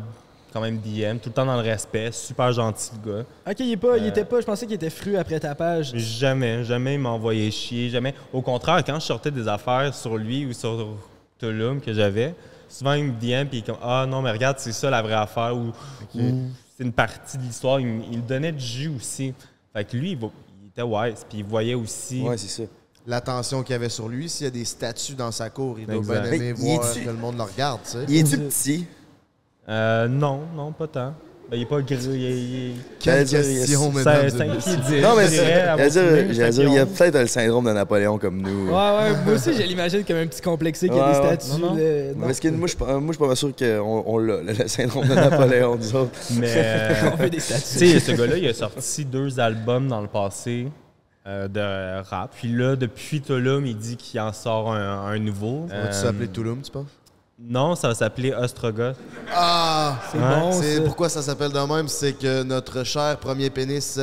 [0.53, 3.25] quand même DM, tout le temps dans le respect, super gentil le gars.
[3.49, 4.41] Ok, il, est pas, il Euh, était pas.
[4.41, 5.93] Je pensais qu'il était fru après ta page.
[5.95, 8.13] Jamais, jamais il m'a envoyé chier, jamais.
[8.33, 10.89] Au contraire, quand je sortais des affaires sur lui ou sur
[11.39, 12.35] Tulum que j'avais,
[12.71, 15.01] souvent il me DM puis il est comme Ah non, mais regarde, c'est ça la
[15.01, 15.71] vraie affaire ou,
[16.15, 16.21] ou
[16.77, 17.79] c'est une partie de l'histoire.
[17.79, 19.33] Il, donnait du jus aussi.
[19.73, 22.21] Fait que lui, il, était wise, puis il voyait aussi.
[22.21, 22.63] Ouais, c'est ça.
[23.05, 25.87] L'attention qu'il y avait sur lui, s'il y a des statues dans sa cour, il
[25.87, 28.05] doit bien aimer voir que le monde le regarde, tu sais.
[28.07, 28.85] Il est-tu petit?
[29.67, 31.13] Euh, non, non, pas tant.
[31.51, 32.29] Ben, il est pas gris, il est.
[32.29, 37.27] il est- Quelle question, mesdames et Non, mais j'allais dire, il y a peut-être le
[37.27, 38.67] syndrome de Napoléon comme nous.
[38.67, 41.37] Ouais, ouais, moi aussi, je l'imagine comme un petit complexé qui a des ouais.
[41.37, 41.61] statues.
[41.61, 42.21] Non, non.
[42.21, 45.13] Parce que moi, je suis pas- pas mal sûr qu'on on l'a, le syndrome de
[45.13, 46.11] Napoléon, nous autres.
[46.39, 46.47] Mais.
[46.55, 47.61] euh, On fait des statues.
[47.79, 50.67] Tu sais, ce gars-là, il a sorti deux albums dans le passé
[51.27, 52.31] euh, de rap.
[52.33, 55.65] Puis là, depuis Tulum, il dit qu'il en sort un, un nouveau.
[55.69, 56.85] Ça va-tu Euh, s'appeler Touloum, tu penses?
[57.43, 58.97] Non, ça va s'appeler Ostrogoth.
[59.33, 59.99] Ah!
[60.11, 63.99] C'est bon, C'est pourquoi ça s'appelle de même, c'est que notre cher premier pénis,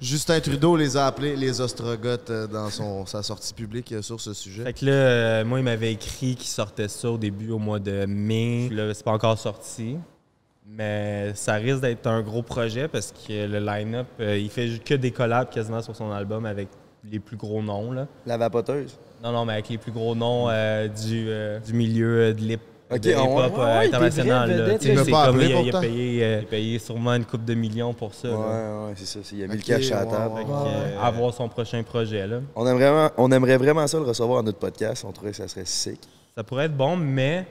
[0.00, 4.20] Justin Trudeau, les a appelés les Ostrogoths euh, dans son, sa sortie publique euh, sur
[4.20, 4.64] ce sujet.
[4.64, 7.78] Fait que là, euh, moi, il m'avait écrit qu'il sortait ça au début, au mois
[7.78, 8.66] de mai.
[8.68, 9.96] Puis Là, c'est pas encore sorti.
[10.66, 14.94] Mais ça risque d'être un gros projet parce que le line-up, euh, il fait que
[14.94, 16.68] des collabs quasiment sur son album avec
[17.04, 17.92] les plus gros noms.
[17.92, 18.06] Là.
[18.26, 18.98] La vapoteuse.
[19.22, 22.40] Non, non, mais avec les plus gros noms euh, du, euh, du milieu euh, de
[22.40, 22.60] l'hip.
[22.92, 23.30] Ok, de ah ouais.
[23.46, 24.50] hip-hop Ouais, euh, des international.
[24.68, 24.78] là.
[24.78, 25.80] Tu sais, pas comme, il, a, il a pourtant.
[25.80, 28.28] payé, euh, il a payé sûrement une coupe de millions pour ça.
[28.28, 28.86] Ouais, là.
[28.88, 29.18] ouais, c'est ça.
[29.32, 30.34] Il a mis Ok, le cash à la table.
[30.34, 30.50] ouais, Ouais.
[30.66, 32.26] euh, avoir son prochain projet.
[32.26, 32.40] Là.
[32.56, 35.04] On, aimerait vraiment, on aimerait vraiment ça le recevoir à notre podcast.
[35.06, 36.00] On trouvait que ça serait sick.
[36.36, 37.46] Ça pourrait être bon, mais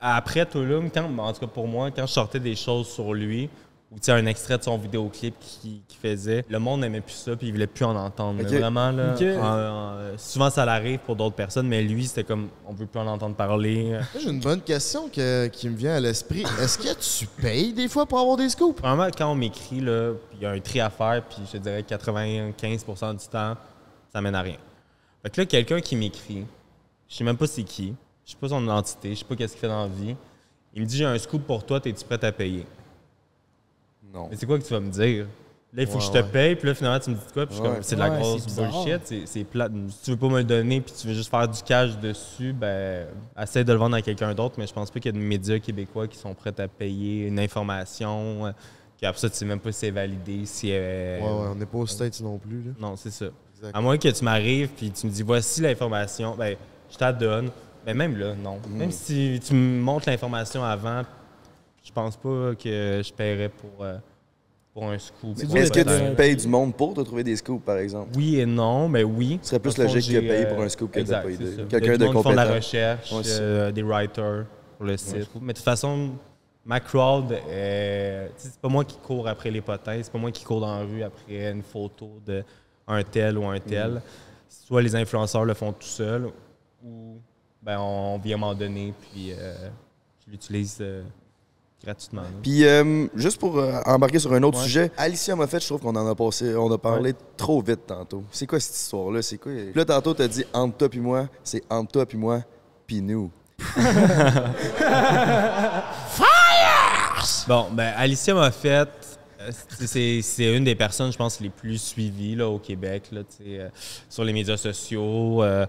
[0.00, 3.48] après Tulum, quand, en tout cas pour moi, quand je sortais des choses sur lui,
[3.92, 7.14] ou tu sais, un extrait de son vidéoclip qu'il qu'il faisait, le monde n'aimait plus
[7.14, 8.42] ça, puis il voulait plus en entendre.
[8.42, 9.22] Vraiment, là, Ok.
[9.38, 12.98] en- en- souvent ça l'arrive pour d'autres personnes, mais lui, c'était comme, on veut plus
[12.98, 13.98] en entendre parler.
[14.20, 16.42] J'ai une bonne question que- qui me vient à l'esprit.
[16.60, 18.80] Est-ce que tu payes des fois pour avoir des scoops?
[18.80, 21.52] Vraiment, quand on m'écrit, là, puis il y a un tri à faire, puis je
[21.52, 23.54] te dirais 95% du temps,
[24.12, 24.56] ça mène à rien.
[25.22, 26.44] Fait que là, quelqu'un qui m'écrit,
[27.08, 29.52] je sais même pas c'est qui, je sais pas son identité, je sais pas qu'est-ce
[29.52, 30.16] qu'il fait dans la vie,
[30.74, 32.66] il me dit, j'ai un scoop pour toi, es-tu prêt à payer?
[34.16, 34.28] Non.
[34.30, 35.26] Mais c'est quoi que tu vas me dire?
[35.74, 36.22] Là, il faut Ouais, que je te ouais.
[36.32, 37.44] paye, puis là, finalement, tu me dis quoi?
[37.46, 39.72] Puis je suis comme, c'est de la Ouais, grosse bullshit, c'est- c'est plate.
[39.90, 42.54] Si tu veux pas me le donner, puis tu veux juste faire du cash dessus,
[42.54, 43.06] ben,
[43.38, 45.24] essaie de le vendre à quelqu'un d'autre, mais je pense pas qu'il y a de
[45.24, 48.52] médias québécois qui sont prêts à payer une information, euh,
[48.96, 50.68] puis après ça, tu sais même pas si c'est validé, si.
[50.72, 52.62] euh, Ouais, ouais, on n'est pas aux States non plus.
[52.62, 52.70] Là.
[52.80, 53.26] Non, c'est ça.
[53.74, 56.56] À moins que tu m'arrives, puis tu me dis, voici l'information, ben,
[56.90, 57.50] je te la donne.
[57.84, 58.58] Mais même là, non.
[58.68, 58.76] Mm.
[58.78, 61.02] Même si tu me montres l'information avant,
[61.86, 63.96] je pense pas que je paierais pour, euh,
[64.74, 65.38] pour un scoop.
[65.38, 68.10] Est-ce que tu payes du monde pour te trouver des scoops, par exemple?
[68.16, 69.38] Oui et non, mais oui.
[69.42, 71.46] Ce serait plus le fond, logique que payer euh, pour un scoop que exact, de-
[71.46, 71.62] ça.
[71.68, 72.54] quelqu'un de qui font de la compétent.
[72.56, 75.30] recherche, Ouais, euh, des writers pour le site.
[75.40, 76.10] Mais de toute façon,
[76.64, 80.44] ma crowd, euh, c'est pas moi qui cours après les potins, c'est pas moi qui
[80.44, 82.42] cours dans la rue après une photo de
[82.88, 83.92] un tel ou un tel.
[83.92, 84.00] Mm.
[84.48, 86.28] Soit les influenceurs le font tout seuls,
[86.84, 87.18] ou
[87.62, 89.30] ben, on vient m'en donner, puis
[90.24, 90.82] je l'utilise
[91.84, 92.22] gratuitement.
[92.22, 92.28] là.
[92.42, 94.64] Puis, euh, juste pour euh, embarquer sur un autre Ouais.
[94.64, 97.86] sujet, Alicia m'a fait, je trouve qu'on en a passé, on a parlé trop vite
[97.86, 98.24] tantôt.
[98.32, 99.22] C'est quoi cette histoire-là?
[99.22, 99.52] C'est quoi?
[99.52, 102.40] Puis Là, tantôt, t'as dit entre toi puis moi, c'est entre toi puis moi,
[102.86, 103.30] puis nous.
[107.48, 108.88] Bon, ben Alicia m'a fait.
[109.40, 109.50] euh,
[110.22, 113.68] c'est- une des personnes, je pense, les plus suivies là, au Québec, là, euh,
[114.08, 115.42] sur les médias sociaux.
[115.42, 115.66] euh,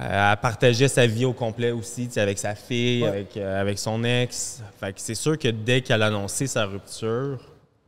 [0.00, 4.02] euh, elle partageait sa vie au complet aussi, avec sa fille, avec, euh, avec son
[4.04, 4.62] ex.
[4.80, 7.38] Fait que c'est sûr que dès qu'elle a annoncé sa rupture,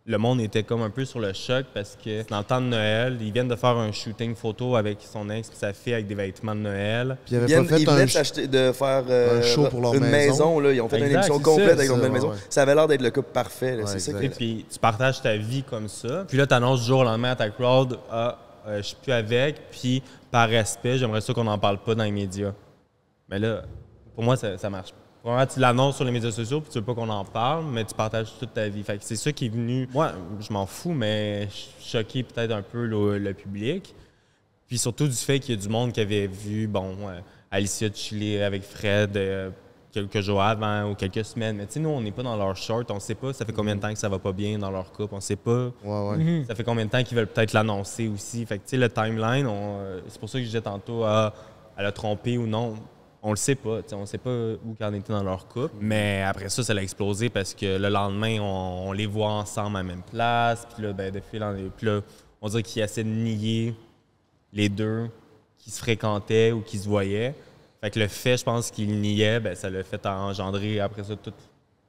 [0.07, 2.67] le monde était comme un peu sur le choc parce que dans le temps de
[2.67, 6.07] Noël, ils viennent de faire un shooting photo avec son ex et sa fille avec
[6.07, 7.17] des vêtements de Noël.
[7.25, 9.39] Puis il Ils, avait viennent- pas fait ils un venaient ch- d'acheter- de faire euh,
[9.39, 10.33] un show pour leur une maison.
[10.33, 10.61] maison.
[10.61, 10.73] là.
[10.75, 12.29] Ils ont fait une émission complète ça, avec leur nouvelle maison.
[12.33, 12.37] ouais.
[12.51, 13.77] Ça avait l'air d'être le couple parfait.
[13.77, 13.85] là.
[13.85, 14.21] Ouais, c'est ça exact.
[14.21, 16.27] que- Et puis tu partages ta vie comme ça.
[16.29, 18.37] Puis là, tu annonces du jour au lendemain à ta crowd, ah,
[18.67, 19.71] euh, je suis plus avec.
[19.71, 22.53] Puis par respect, j'aimerais ça qu'on n'en parle pas dans les médias.
[23.29, 23.63] Mais là,
[24.15, 24.99] pour moi, ça, ça marche pas.
[25.25, 27.83] Vraiment, tu l'annonces sur les médias sociaux, puis tu veux pas qu'on en parle, mais
[27.85, 28.83] tu partages toute ta vie.
[28.83, 29.89] Fait que c'est ça qui est venu.
[29.93, 31.49] Moi, je m'en fous, mais
[31.81, 33.95] choquer peut-être un peu le, le public.
[34.67, 37.89] Puis surtout du fait qu'il y a du monde qui avait vu, bon, euh, Alicia
[37.93, 39.51] chiller avec Fred euh,
[39.95, 41.57] quelques jours avant ou quelques semaines.
[41.57, 43.53] Mais tu sais, nous, on n'est pas dans leur short, on sait pas ça fait
[43.53, 45.71] combien de temps que ça va pas bien dans leur couple, on sait pas.
[45.85, 46.17] Ouais, ouais.
[46.17, 46.45] Mhm.
[46.47, 48.45] Ça fait combien de temps qu'ils veulent peut-être l'annoncer aussi.
[48.45, 51.33] Fait que, tu sais, le timeline, euh, c'est pour ça que je disais tantôt, ah,
[51.77, 52.75] elle a trompé ou non.
[53.23, 53.83] On le sait pas.
[53.83, 55.75] tu sais, On sait pas où qu'en était dans leur couple.
[55.81, 59.77] Mais après ça, ça a explosé parce que le lendemain, on, on les voit ensemble
[59.77, 60.67] à la même place.
[60.75, 62.01] Puis là, ben, de fil en puis là,
[62.43, 63.75] on dirait qu'ils essaient de nier
[64.53, 65.09] les deux
[65.59, 67.35] qui se fréquentaient ou qui se voyaient.
[67.85, 71.15] Fait que le fait, je pense qu'ils niaient, ben, ça l'a fait engendrer après ça
[71.23, 71.35] tous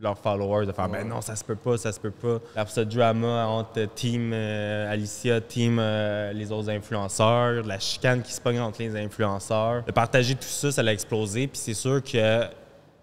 [0.02, 2.40] leurs followers de faire ben non, ça se peut pas, ça se peut pas.
[2.54, 8.34] Après ça, drama entre team euh, Alicia, team euh, les autres influenceurs, la chicane qui
[8.34, 9.86] se pogne entre les influenceurs.
[9.86, 11.48] De partager tout ça, ça l'a explosé.
[11.48, 12.42] Puis c'est sûr que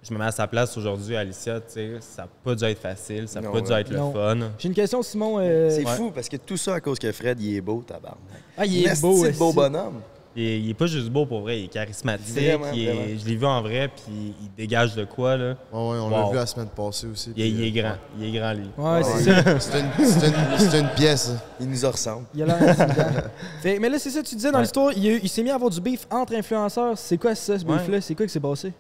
[0.03, 2.81] je me mets à sa place aujourd'hui, Alicia, tu sais, ça n'a pas dû être
[2.81, 4.13] facile, ça n'a Non, pas dû être le Non.
[4.13, 4.39] fun.
[4.59, 5.39] J'ai une question, Simon.
[5.39, 5.97] euh, C'est Ouais.
[5.97, 8.19] fou parce que tout ça à cause que Fred, il est beau, tabarnak.
[8.59, 9.25] Ah, il est Esti beau.
[9.39, 10.03] beau bonhomme.
[10.35, 12.35] Il est, il est pas juste beau pour vrai, il est charismatique.
[12.35, 13.19] Vraiment, il est- vraiment.
[13.23, 15.49] je l'ai vu en vrai, puis il dégage de quoi, là.
[15.73, 16.11] Ouais, ouais, on Wow.
[16.11, 17.33] l'a vu la semaine passée aussi.
[17.37, 18.71] Il est, puis, il est euh, grand, il est grand, lui.
[18.79, 19.59] Ouais, c'est ça.
[20.59, 21.31] C'est une, pièce.
[21.31, 21.41] hein.
[21.61, 22.25] Il nous ressemble.
[22.35, 23.21] Il a l'air intimidant.
[23.63, 24.63] Fait- mais là, c'est ça, tu disais dans Ouais.
[24.63, 26.97] l'histoire, il, s'est mis à avoir du beef entre influenceurs.
[26.97, 27.77] C'est quoi ça, ce Ouais.
[27.77, 28.01] beef-là?
[28.01, 28.73] C'est quoi qui s'est passé?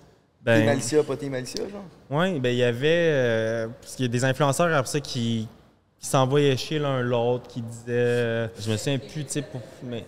[0.44, 1.84] Ben, Alicia, pas Team Alicia, genre?
[2.11, 2.80] Oui, ben il y avait.
[3.12, 5.46] euh, parce qu'il y a des influenceurs après ça qui,
[6.00, 7.88] qui s'envoyaient chier l'un l'autre, qui disaient.
[7.90, 9.61] euh, je me souviens plus, tu sais, pour.
[9.84, 10.05] Mais.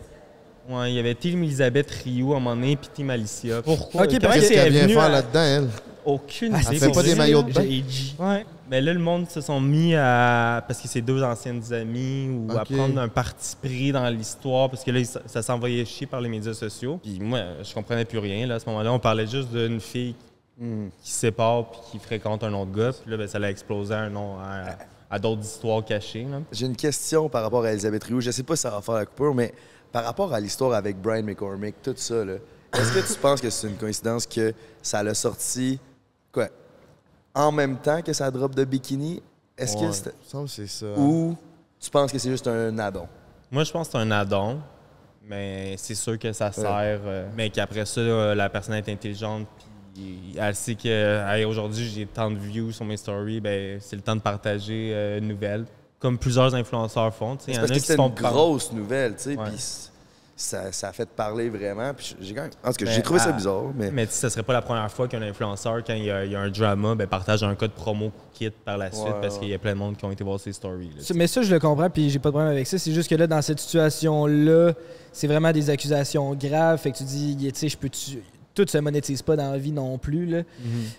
[0.68, 3.60] Ouais, il y avait Team Elisabeth Rioux à un moment donné, puis Team Alicia.
[3.62, 4.04] Pourquoi?
[4.04, 5.68] Ok, parce Qu'est-ce qu'elle vient faire à- là-dedans, elle?
[6.06, 6.64] Aucune idée.
[6.72, 7.82] Elle fait pas des maillots de bain?
[8.18, 8.46] Ouais.
[8.70, 10.62] Mais là, le monde se sont mis à.
[10.66, 12.72] Parce que c'est deux anciennes amies ou à Ok.
[12.74, 16.28] prendre un parti pris dans l'histoire parce que là, ça, ça s'envoyait chier par les
[16.28, 16.98] médias sociaux.
[17.02, 18.46] Puis moi, je comprenais plus rien.
[18.46, 20.14] Là, à ce moment-là, on parlait juste d'une fille
[20.58, 20.86] Hmm.
[21.02, 22.92] qui se sépare puis qui fréquente un autre gars.
[23.02, 24.76] Puis là, ben, ça l'a explosé à, un nom, à,
[25.10, 26.26] à d'autres histoires cachées.
[26.30, 26.38] là.
[26.52, 28.20] J'ai une question par rapport à Elisabeth Rioux.
[28.20, 29.52] Je sais pas si ça va faire la coupure, mais
[29.94, 32.34] par rapport à l'histoire avec Brian McCormick, tout ça, là,
[32.76, 35.78] est-ce que tu penses que c'est une coïncidence que ça l'a sorti
[36.32, 36.48] quoi,
[37.32, 39.22] en même temps que sa drop de bikini?
[39.56, 40.86] Est-ce Ouais, que c'était- il me semble que c'est ça.
[40.98, 41.36] Ou
[41.78, 43.06] tu penses que c'est juste un addon?
[43.52, 44.58] Moi, je pense que c'est un addon,
[45.22, 47.00] mais c'est sûr que ça sert.
[47.04, 49.46] euh, mais qu'après ça, euh, la personne est intelligente,
[49.94, 50.88] puis elle sait que
[51.32, 54.90] hey, aujourd'hui, j'ai tant de views sur mes stories, ben, c'est le temps de partager
[54.92, 55.66] euh, une nouvelle.
[56.04, 57.38] Comme plusieurs influenceurs font.
[57.40, 59.54] C'est parce que c'était une par- grosse nouvelle, tu sais, puis
[60.36, 61.94] ça, ça a fait parler vraiment.
[61.94, 62.50] Puis j'ai quand même...
[62.62, 63.90] En tout cas, Mais j'ai trouvé ça bizarre, mais...
[63.90, 66.34] Mais ce serait pas la première fois qu'un influenceur, quand il y, a, il y
[66.36, 69.40] a un drama, ben, partage un code promo kit par la suite Ouais, parce ouais.
[69.40, 70.90] qu'il y a plein de monde qui ont été voir ses stories.
[70.96, 71.02] là.
[71.14, 72.76] Mais ça, je le comprends, puis j'ai pas de problème avec ça.
[72.78, 74.72] C'est juste que là, dans cette situation-là,
[75.12, 76.78] c'est vraiment des accusations graves.
[76.80, 77.88] Fait que tu dis, tu sais, je peux.
[77.88, 78.22] tu-
[78.54, 80.26] Tout se monétise pas dans la vie non plus.
[80.26, 80.42] Là.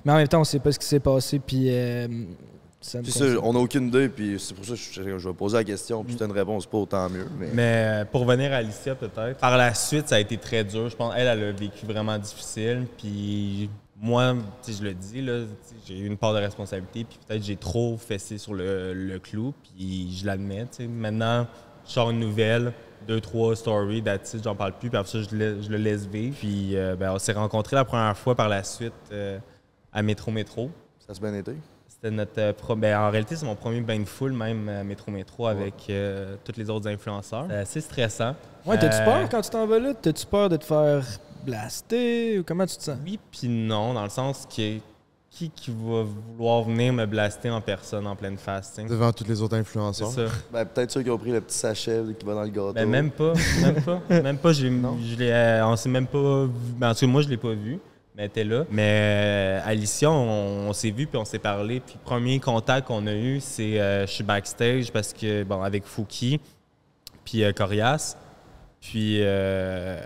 [0.06, 1.68] Mais en même temps, on sait pas ce qui s'est passé, puis.
[1.70, 2.55] euh, ça
[2.86, 3.40] C'est ça, concerne.
[3.44, 6.04] on n'a aucune idée, puis c'est pour ça que je, je vais poser la question,
[6.04, 7.26] puis si t'as une réponse pas, autant mieux.
[7.40, 7.50] Mais...
[7.52, 9.40] Mais euh, pour revenir à Alicia, peut-être.
[9.40, 10.88] Par la suite, ça a été très dur.
[10.90, 12.86] Je pense elle, elle a vécu vraiment difficile.
[12.98, 17.06] Puis moi, tu sais, je le dis, tu j'ai eu une part de responsabilité.
[17.06, 19.56] Puis peut-être j'ai trop fessé sur le, le clou.
[19.64, 20.68] Puis je l'admets.
[20.68, 20.88] tu.
[20.88, 21.48] Maintenant,
[21.88, 22.72] je sors une nouvelle,
[23.08, 24.90] deux, trois stories, it, j'en parle plus.
[24.90, 26.36] Puis après ça, je le, je le laisse vivre.
[26.38, 29.40] Puis euh, ben, on s'est rencontrés la première fois par la suite euh,
[29.92, 30.70] à Métro Métro.
[31.00, 31.54] Ça s'est bien été?
[32.06, 34.84] C'était notre euh, pro- ben, en réalité, c'est mon premier bain de foule, même euh,
[34.84, 37.48] Métro Métro, avec euh, tous les autres influenceurs.
[37.50, 38.36] C'est assez stressant.
[38.64, 39.94] Ouais, t'as-tu Euh, peur quand tu t'en vas là?
[40.00, 41.04] T'as-tu peur de te faire
[41.44, 42.38] blaster?
[42.38, 42.98] Ou comment tu te sens?
[43.04, 44.78] Oui, puis non, dans le sens que
[45.32, 48.80] qui qui va vouloir venir me blaster en personne en pleine face?
[48.88, 50.12] Devant tous les autres C'est influenceurs.
[50.12, 50.26] ça.
[50.54, 52.74] Ben, peut-être ceux qui ont pris le petit sachet qui va dans le gâteau.
[52.74, 53.34] Ben, même pas,
[53.64, 54.54] même pas, même pas.
[54.54, 56.52] j'ai- Je l'ai, euh, on s'est même pas vu.
[56.78, 57.80] Ben, en tout cas, moi, je l'ai pas vu,
[58.16, 58.64] mais elle était là.
[58.70, 59.00] Mais
[59.64, 61.80] euh, Alicia, on, on s'est vu puis on s'est parlé.
[61.82, 65.62] Puis le premier contact qu'on a eu, c'est euh, je suis backstage parce que, bon,
[65.62, 66.40] avec Fouki,
[67.24, 68.16] puis euh, Corias.
[68.80, 70.00] Puis euh,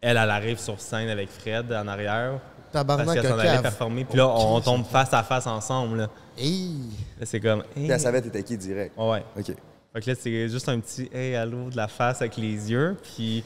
[0.00, 2.40] elle, elle arrive sur scène avec Fred en arrière.
[2.72, 4.04] Parce Tabarnak, qu'elle s'en allait performer.
[4.04, 5.98] Puis là, on tombe face à face ensemble.
[5.98, 6.72] Là, Hey!
[7.18, 7.62] Là, c'est comme.
[7.74, 8.92] Puis elle savait t'étais qui direct.
[8.98, 9.22] Ouais.
[9.38, 9.46] OK.
[9.46, 12.96] Fait que là, c'est juste un petit hey, allô de la face avec les yeux.
[13.00, 13.44] Puis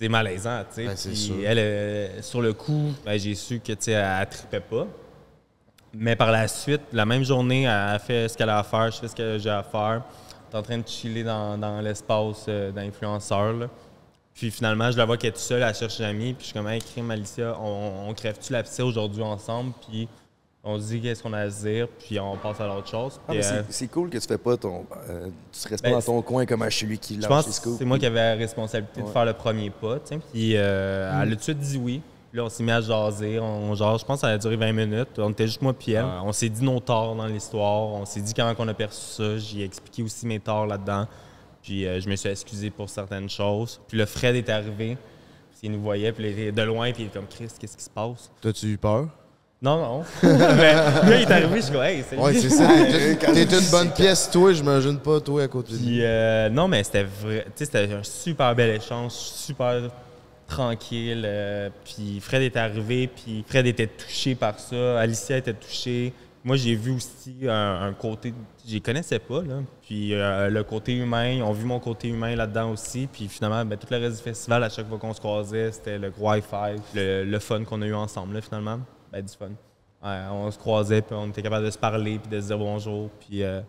[0.00, 0.86] c'est malaisant, tu sais.
[0.86, 4.28] Ben, Puis elle, euh, sur le coup, ben, j'ai su que, tu sais, elle, elle
[4.28, 4.86] trippait pas.
[5.92, 8.90] Mais par la suite, la même journée, elle a fait ce qu'elle a à faire,
[8.90, 10.02] je fais ce que j'ai à faire.
[10.50, 13.66] T'es en train de chiller dans, dans l'espace euh, d'influenceurs, là.
[14.32, 16.32] Puis finalement, je la vois qu'elle est toute seule, elle cherche une amie.
[16.32, 19.72] Puis je suis comme, hey, crime, Alicia, on, on crève-tu la piscine aujourd'hui ensemble?
[19.86, 20.08] Puis
[20.62, 23.18] on se dit qu'est-ce qu'on a à se dire, puis on passe à l'autre chose.
[23.28, 24.84] Ah, euh, c'est cool que tu fais pas ton.
[25.08, 27.46] euh, tu restes pas Ben, dans ton coin comme un celui qui je lance pense
[27.46, 27.78] que scoops.
[27.78, 29.98] c'est moi qui avais la responsabilité de faire le premier pas.
[30.00, 30.20] tu sais.
[30.32, 32.02] Puis euh, elle a tout de suite dit oui.
[32.30, 33.40] Puis là, on s'est mis à jaser.
[33.40, 35.18] On, genre, je pense que ça a duré 20 minutes.
[35.18, 36.04] On était juste moi et elle.
[36.04, 37.88] Euh, on s'est dit nos torts dans l'histoire.
[37.88, 39.36] On s'est dit comment on a perçu ça.
[39.38, 41.08] J'ai expliqué aussi mes torts là-dedans.
[41.62, 43.80] Puis euh, je me suis excusé pour certaines choses.
[43.88, 44.96] Puis le Fred est arrivé.
[45.50, 46.12] Puis il nous voyait.
[46.12, 46.92] Puis il était de loin.
[46.92, 48.30] Puis il est comme Chris, qu'est-ce qui se passe?
[48.40, 49.08] T'as-tu eu peur?
[49.62, 50.04] Non, non.
[50.22, 51.56] Mais là, il est arrivé.
[51.56, 52.66] Je suis comme, hey, c'est Ouais, c'est ça.
[53.34, 55.84] T'es t'es une bonne pièce, toi, j'imagine pas, toi, à côté de lui.
[55.84, 57.44] Puis, euh, non, mais c'était vrai.
[57.46, 59.82] Tu sais, c'était un super bel échange, super
[60.46, 61.22] tranquille.
[61.26, 64.98] euh, puis Fred est arrivé, puis Fred était touché par ça.
[64.98, 66.12] Alicia était touchée.
[66.42, 68.32] Moi, j'ai vu aussi un, un côté.
[68.66, 69.56] Je les connaissais pas, là.
[69.86, 73.06] Puis euh, le côté humain, ils ont vu mon côté humain là-dedans aussi.
[73.12, 75.98] Puis finalement, ben, tout le reste du festival, à chaque fois qu'on se croisait, c'était
[75.98, 78.80] le gros high five, le, le fun qu'on a eu ensemble, là, finalement.
[79.12, 79.48] Ben, du fun.
[80.02, 82.58] Ouais, on se croisait, puis on était capable de se parler, puis de se dire
[82.58, 83.60] bonjour, puis euh,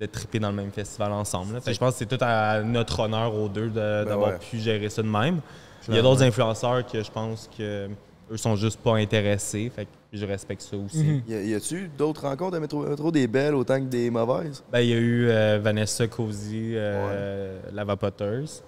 [0.00, 1.60] de triper dans le même festival ensemble.
[1.66, 4.38] je pense que c'est tout à notre honneur aux deux de- d'avoir ouais.
[4.38, 5.40] pu gérer ça de même.
[5.88, 7.88] Il y a d'autres influenceurs que je pense que
[8.30, 9.70] eux sont juste pas intéressés.
[9.74, 11.22] Fait que je respecte ça aussi.
[11.28, 14.64] Y a- y a-tu d'autres rencontres à Métro, Métro des belles autant que des mauvaises?
[14.72, 18.62] Ben, il y a eu euh, Vanessa Cozy, euh, la vapoteuse.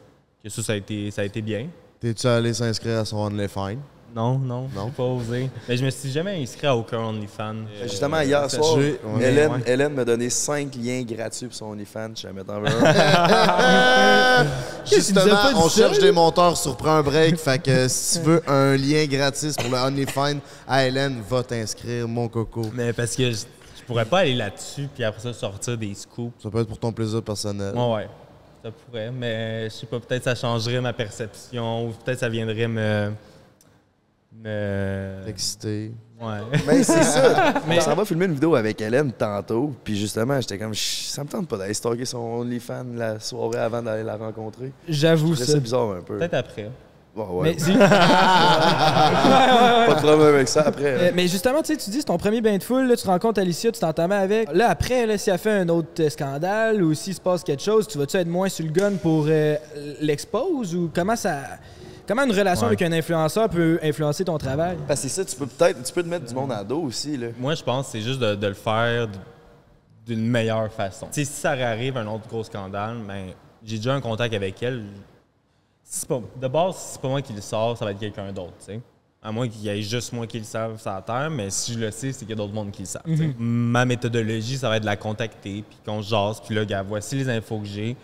[0.44, 1.68] Que ça, ça a été, ça a été bien.
[1.98, 3.76] T'es-tu allé s'inscrire à son OnlyFans?
[4.16, 4.86] Non, non, Non.
[4.86, 5.50] j'ai pas osé.
[5.68, 7.54] Mais je me suis jamais inscrit à aucun OnlyFans.
[7.54, 9.62] Euh, Justement, hier ça- soir, ouais, Hélène, ouais.
[9.66, 12.12] Hélène m'a donné 5 liens gratuits pour son OnlyFans.
[12.16, 14.44] Je vais mettre en a
[14.90, 17.36] Justement, on cherche des monteurs sur Prends un break.
[17.36, 22.08] fait que si tu veux un lien gratis pour le OnlyFans à Hélène, va t'inscrire,
[22.08, 22.62] mon coco.
[22.72, 23.36] Mais parce que je,
[23.78, 26.42] je pourrais pas aller là-dessus puis après ça sortir des scoops.
[26.42, 27.74] Ça peut être pour ton plaisir personnel.
[27.74, 28.08] Ouais, ouais.
[28.64, 32.66] Ça pourrait, mais je sais pas, peut-être ça changerait ma perception ou peut-être ça viendrait
[32.68, 33.12] me.
[34.42, 35.28] Me.
[35.28, 35.92] Excité.
[36.20, 36.38] Ouais.
[36.66, 37.54] Mais c'est ça.
[37.68, 39.74] On s'en va filmer une vidéo avec Hélène tantôt.
[39.84, 43.82] Puis justement, j'étais comme, ça me tente pas d'aller stalker son OnlyFans la soirée avant
[43.82, 44.72] d'aller la rencontrer.
[44.88, 45.44] J'avoue ça.
[45.44, 46.16] ça bizarre un peu.
[46.18, 46.70] Peut-être après.
[47.18, 47.52] Oh, ouais.
[47.52, 47.88] Mais, c'est- Pas
[49.94, 51.08] de problème avec ça après.
[51.08, 53.06] Euh, mais justement, tu sais, tu dis c'est ton premier bain de foule, là, tu
[53.06, 54.52] rencontres Alicia, tu t'entends avec.
[54.52, 57.62] Là, après, là, si elle fait un autre euh, scandale ou s'il se passe quelque
[57.62, 59.56] chose, tu vas-tu être moins sur le gun pour euh,
[60.00, 61.38] l'expose ou comment ça.
[62.06, 62.74] Comment une relation Ouais.
[62.74, 64.76] avec un influenceur peut influencer ton travail?
[64.86, 66.82] Parce que c'est ça, tu peux peut-être tu peux te mettre du monde à dos
[66.82, 67.16] aussi.
[67.16, 67.28] Là.
[67.38, 69.08] Moi, je pense que c'est juste de, de le faire
[70.06, 71.06] d'une meilleure façon.
[71.06, 73.30] Tu sais, si ça arrive un autre gros scandale, ben,
[73.64, 74.84] j'ai déjà un contact avec elle.
[75.82, 77.98] Si c'est pas, de base, si c'est pas moi qui le sors, ça va être
[77.98, 78.80] quelqu'un d'autre, tu sais.
[79.22, 81.72] À moins qu'il y ait juste moi qui le savent sur la terre, mais si
[81.72, 83.02] je le sais, c'est qu'il y a d'autres mondes qui le savent.
[83.06, 83.34] sais.
[83.38, 86.82] Ma méthodologie, ça va être de la contacter, puis qu'on se jase, puis là, gars,
[86.82, 87.96] voici les infos que j'ai.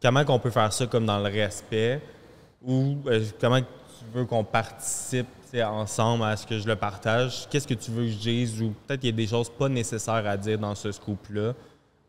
[0.00, 2.00] Comment qu'on peut faire ça comme dans le respect,
[2.66, 3.66] ou euh, comment tu
[4.14, 5.26] veux qu'on participe
[5.64, 7.46] ensemble à ce que je le partage?
[7.50, 8.62] Qu'est-ce que tu veux que je dise?
[8.62, 11.52] Ou peut-être qu'il y a des choses pas nécessaires à dire dans ce scoop-là.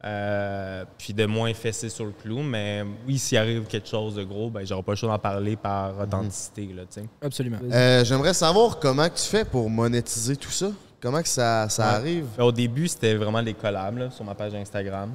[0.05, 2.39] Euh, puis de moins fesser sur le clou.
[2.41, 5.55] Mais oui, s'il arrive quelque chose de gros, ben, j'aurai pas le choix d'en parler
[5.55, 6.67] par authenticité.
[6.75, 7.05] Là, tu sais.
[7.21, 7.59] Absolument.
[7.71, 10.71] Euh, J'aimerais savoir comment tu fais pour monétiser tout ça.
[11.01, 11.95] Comment que ça, ça Ouais.
[11.95, 12.25] arrive?
[12.37, 15.11] Au début, c'était vraiment des collabs là, sur ma page Instagram.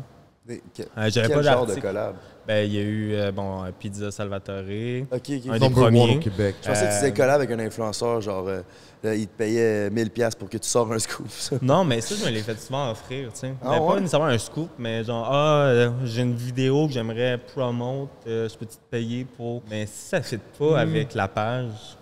[0.51, 2.15] Euh, J'avais quel pas genre de collab?
[2.47, 4.63] Ben, il y a eu euh, bon, euh, Pizza Salvatore.
[5.13, 5.51] Ok, ok.
[5.51, 6.17] Un des premiers.
[6.17, 6.57] au Québec.
[6.63, 8.63] Je pensais que tu Euh, disais collab avec un influenceur, genre, euh,
[9.03, 11.29] là, il te payait 1000$ piastres pour que tu sors un scoop.
[11.29, 11.57] ça.
[11.61, 13.55] Non, mais ça, je me l'ai fait souvent offrir, tu sais.
[13.63, 13.89] Ah Ben, ouais?
[13.95, 18.57] Pas nécessairement un scoop, mais genre, ah, j'ai une vidéo que j'aimerais promote, euh, je
[18.57, 19.63] peux te payer pour.
[19.69, 20.89] Mais si ça ne fit pas Hmm.
[20.89, 21.98] avec la page,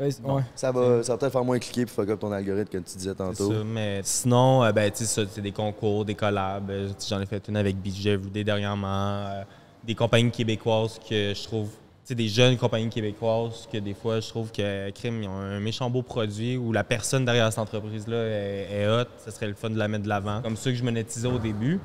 [0.00, 0.42] Ben, ouais.
[0.54, 2.96] Ça va, ça va peut-être faire moins cliquer puis fuck up ton algorithme, comme tu
[2.96, 3.52] disais c'est tantôt.
[3.52, 3.64] ça.
[3.64, 6.70] Mais sinon, euh, ben, tu sais, ça, c'est des concours, des collabs.
[6.70, 8.86] Euh, J'en ai fait une avec BJ Everyday dernièrement.
[9.26, 9.42] euh,
[9.84, 11.68] des compagnies québécoises que je trouve.
[11.68, 15.38] Tu sais, des jeunes compagnies québécoises que des fois, je trouve que Crime, ils ont
[15.38, 19.04] un méchant beau produit où la personne derrière cette entreprise-là est, est hot.
[19.24, 20.40] Ce serait le fun de la mettre de l'avant.
[20.42, 21.78] Comme ça que je monétisais au début.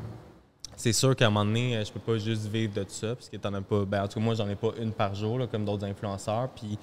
[0.86, 3.28] C'est sûr qu'à un moment donné, euh, je peux pas juste vivre de ça, parce
[3.28, 3.86] que t'en as pas.
[3.86, 6.48] Ben, en tout cas, moi, j'en ai pas une par jour, là, comme d'autres influenceurs.
[6.56, 6.78] Puis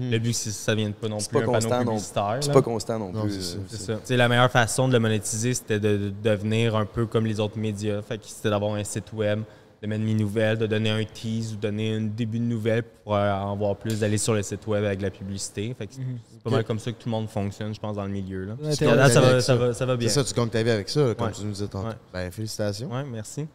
[0.00, 1.84] le but, c'est que ça vienne pas non C'est plus pas un panneau constant non
[1.90, 2.36] publicitaire.
[2.40, 2.54] C'est là.
[2.54, 3.32] pas constant non Non, plus.
[3.40, 3.98] c'est euh, C'est c'est- ça.
[4.04, 7.40] Sais, la meilleure façon de le monétiser, c'était de, de devenir un peu comme les
[7.40, 8.00] autres médias.
[8.00, 9.40] Fait que c'était d'avoir un site web,
[9.80, 13.14] de mettre mes nouvelles, de donner un tease ou donner un début de nouvelle pour
[13.14, 15.74] euh, en voir plus, d'aller sur le site web avec la publicité.
[15.78, 16.02] Fait que c'est
[16.32, 18.44] c'est pas mal comme ça que tout le monde fonctionne, je pense, dans le milieu.
[18.44, 18.54] Là.
[18.60, 19.54] Puis ça, va, ça, ça.
[19.56, 20.08] va, ça va bien.
[20.08, 21.32] C'est ça, tu gagnes ta vie avec ça, comme Ouais.
[21.32, 21.88] tu nous disais tantôt.
[21.88, 21.94] Ouais.
[22.12, 22.90] Ben, félicitations.
[22.92, 23.46] Ouais, merci.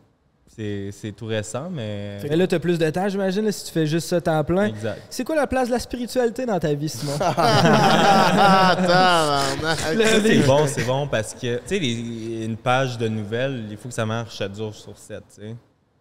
[0.55, 2.19] C'est c'est tout récent, mais.
[2.29, 4.65] Mais là, t'as plus de temps, j'imagine, si tu fais juste ça temps plein.
[4.65, 5.01] Exact.
[5.09, 7.13] C'est quoi la place de la spiritualité dans ta vie, Simon?
[10.23, 13.95] C'est bon, c'est bon parce que, tu sais, une page de nouvelles, il faut que
[13.95, 15.55] ça marche 7 jours sur 7, tu sais.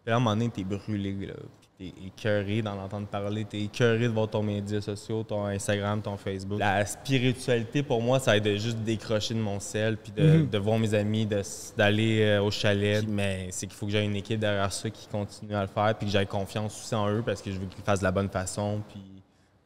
[0.05, 1.35] Puis là, à un moment donné, t'es brûlé, là.
[1.61, 3.45] Puis t'es écœuré d'en entendre parler.
[3.45, 6.59] T'es écœuré de voir ton médias sociaux, ton Instagram, ton Facebook.
[6.59, 10.59] La spiritualité, pour moi, ça être de juste décrocher de mon sel, puis de, de
[10.59, 11.29] voir mes amis,
[11.77, 13.05] d'aller euh, au chalet.
[13.07, 15.95] Mais c'est qu'il faut que j'aie une équipe derrière ça qui continue à le faire,
[15.97, 18.13] puis que j'aie confiance aussi en eux parce que je veux qu'ils fassent de la
[18.13, 19.01] bonne façon, puis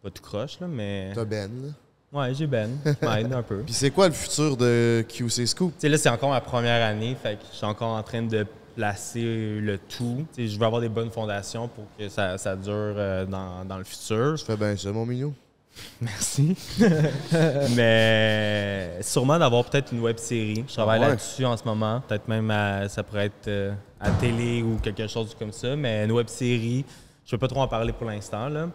[0.03, 1.13] pas tout croche, là, mais...
[1.15, 1.73] T'as Ben.
[2.13, 3.59] Ouais, j'ai Ben, qui m'aide un peu.
[3.65, 5.73] Puis c'est quoi le futur de QC Scoop?
[5.73, 8.23] Tu sais, là, c'est encore ma première année, fait que je suis encore en train
[8.23, 8.47] de
[8.77, 9.23] placer
[9.61, 10.25] le tout.
[10.39, 13.85] Je veux avoir des bonnes fondations pour que ça, ça dure euh, dans, dans le
[13.85, 14.35] futur.
[14.39, 15.35] Tu fais bien ça, mon mignon.
[16.01, 16.57] Merci.
[17.77, 20.65] Mais sûrement d'avoir peut-être une web série.
[20.69, 21.09] Je travaille Ah ouais.
[21.11, 22.03] là-dessus en ce moment.
[22.07, 25.75] Peut-être même à- ça pourrait être euh, à télé ou quelque chose comme ça.
[25.77, 26.85] Mais une web série,
[27.25, 28.49] je ne peux pas trop en parler pour l'instant.
[28.49, 28.69] là.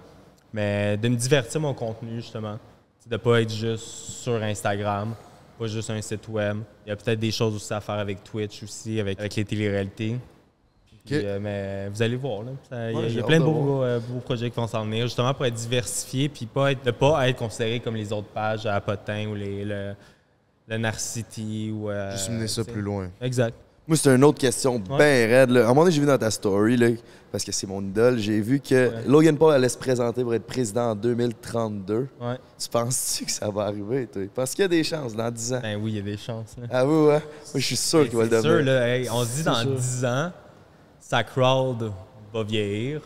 [0.54, 2.58] Mais de me divertir mon contenu, justement.
[3.08, 5.14] De ne pas être juste sur Instagram,
[5.62, 6.58] pas juste un site web.
[6.86, 9.46] Il y a peut-être des choses aussi à faire avec Twitch aussi, avec, avec les
[9.46, 10.18] téléréalités.
[11.06, 11.24] Puis, Ok.
[11.24, 13.46] euh, mais vous allez voir, il y a- Ouais, il y, j'ai a plein de
[13.46, 16.84] beaux, euh, beaux projets qui vont s'en venir, justement pour être diversifié, puis pas être,
[16.86, 19.94] ne pas être considéré comme les autres pages à Potin ou les, le,
[20.68, 21.72] le Narcity.
[21.72, 23.12] Ou, euh, Juste mener ça plus loin.
[23.22, 23.56] Exact.
[23.92, 24.96] Moi, c'est une autre question bien
[25.28, 25.50] raide.
[25.50, 25.62] Là.
[25.62, 26.88] À un moment donné, j'ai vu dans ta story, là,
[27.30, 29.04] parce que c'est mon idole, j'ai vu que Ouais.
[29.06, 32.08] Logan Paul allait se présenter pour être président en 2032.
[32.22, 32.38] Ouais.
[32.58, 34.22] Tu penses-tu que ça va arriver, toi?
[34.34, 35.60] Parce qu'il y a des chances dans 10 ans.
[35.62, 36.56] Ben oui, il y a des chances.
[36.58, 36.68] là.
[36.72, 37.20] Ah oui, ouais?
[37.20, 37.20] Moi,
[37.56, 38.74] je suis sûr qu'il va le C'est sûr, devenir.
[38.74, 40.32] là, hey, on se dit dans 10 ans,
[41.02, 41.92] sa crowd
[42.34, 43.02] va vieillir.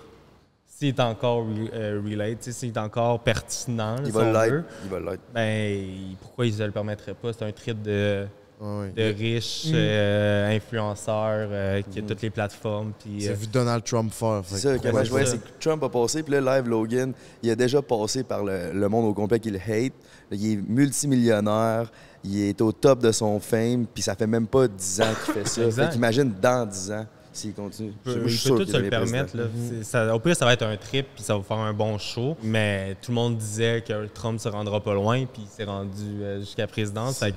[0.68, 4.54] S'il est encore re- euh, relate, s'il est encore pertinent, Il va l'être.
[4.54, 5.24] veut, Il va l'être.
[5.34, 7.34] ben, pourquoi il ne le permettrait pas?
[7.34, 8.28] C'est un trip de,
[8.62, 12.94] De riches euh, influenceurs euh, qui a toutes les plateformes.
[12.98, 14.42] Puis, J'ai euh, vu Donald Trump faire.
[14.46, 16.70] fait C'est ça, ouais, je voyais, c'est c'est que Trump a passé, puis là, Live
[16.70, 19.94] Logan, il a déjà passé par le, le monde au complet qu'il hate.
[20.32, 21.92] Il est multimillionnaire,
[22.24, 25.34] il est au top de son fame, puis ça fait même pas 10 ans qu'il
[25.34, 25.72] fait ça.
[25.88, 27.92] Fait qu'imagine dans 10 ans, s'il continue.
[28.06, 29.36] Je peut sûr tout qu'il se le permettre.
[29.36, 29.44] Là.
[29.70, 31.98] C'est- ça- au pire, ça va être un trip puis ça va faire un bon
[31.98, 32.38] show.
[32.42, 36.22] Mais tout le monde disait que Trump se rendra pas loin puis il s'est rendu
[36.22, 37.20] euh, jusqu'à la présidence.
[37.20, 37.36] Fait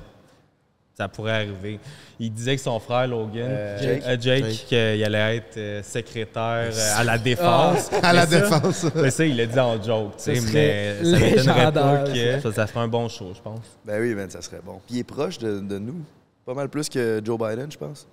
[0.99, 1.79] ça pourrait arriver.
[2.19, 3.49] Il disait que son frère Logan,
[3.81, 4.03] Jake.
[4.05, 4.65] euh, Jake, Jake.
[4.67, 7.89] qu'il allait être euh, secrétaire euh, à la défense.
[8.03, 8.85] À la ça- défense.
[8.95, 12.51] Mais ça, il l'a dit en joke, tu sais, mais ça m'étonnerait pas que ça,
[12.51, 13.61] ça ferait un bon show, je pense.
[13.85, 14.81] Ben oui, man, ça serait bon.
[14.85, 16.01] Puis il est proche de, de nous.
[16.45, 18.05] Pas mal plus que Joe Biden, je pense.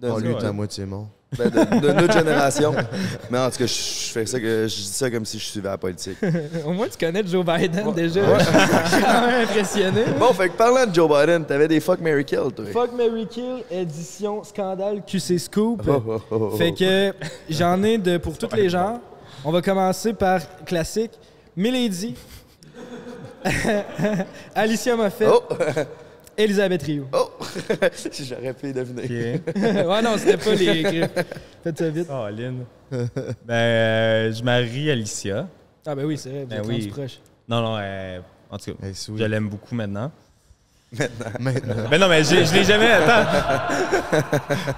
[0.00, 1.08] De, Oh, lui, t'es à moitié mort.
[1.36, 2.74] Ben, de- de notre génération.
[3.30, 5.68] Mais en tout cas, je, fais ça que je dis ça comme si je suivais
[5.68, 6.16] la politique.
[6.64, 8.20] Au moins, tu connais Joe Biden déjà.
[8.38, 10.04] Je suis quand même impressionné.
[10.18, 12.64] Bon, fait que parlant de Joe Biden, t'avais des fuck Mary Kill, toi.
[12.72, 15.82] Fuck Mary Kill, édition scandale QC Scoop.
[15.86, 16.56] Oh, oh, oh, oh.
[16.56, 17.12] Fait que
[17.50, 19.00] j'en ai de pour tous les genres.
[19.44, 21.12] On va commencer par classique.
[21.56, 22.14] Milady.
[24.54, 25.28] Alicia Moffett.
[26.38, 26.42] Oh!
[26.42, 27.06] Elisabeth Rio.
[27.12, 27.30] Oh!
[28.28, 29.34] J'aurais pu deviner.
[29.36, 29.54] OK.
[29.56, 31.10] ouais, non, c'était pas les griffes.
[31.64, 32.08] Faites ça vite.
[32.10, 32.64] Oh, Lynn.
[32.90, 35.48] ben, euh, je marie Alicia.
[35.86, 36.86] Ah, ben oui, c'est vrai, vous Ben êtes oui.
[36.88, 37.20] proches.
[37.48, 38.20] Non, non, euh,
[38.50, 39.18] en tout cas, Hey, sweet.
[39.18, 40.10] je l'aime beaucoup maintenant.
[41.40, 41.88] Maintenant.
[41.90, 42.90] Ben non, mais je, je l'ai jamais.
[42.90, 43.26] Attends.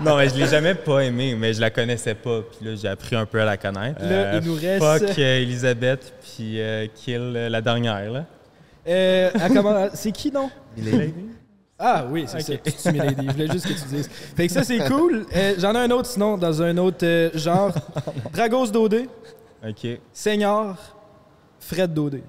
[0.05, 2.41] non, mais je l'ai jamais pas aimée, mais je la connaissais pas.
[2.43, 4.01] Puis là, j'ai appris un peu à la connaître.
[4.03, 8.25] Là, il nous reste- Fuck euh, Elisabeth, puis euh, Kill euh, la dernière, là.
[8.89, 9.31] Euh,
[9.95, 10.51] C'est qui, non?
[10.77, 11.15] Milady.
[11.83, 12.61] Ah oui, c'est Ok.
[12.77, 12.93] ça.
[12.93, 12.99] Tu.
[12.99, 14.09] Je voulais juste que tu dises.
[14.37, 15.25] Fait que ça, c'est cool.
[15.35, 17.73] Euh, J'en ai un autre, sinon, dans un autre euh, genre.
[18.35, 19.09] Dragos Dodé,
[19.67, 19.87] OK.
[20.13, 20.77] Seigneur,
[21.59, 22.23] Fred Dodé.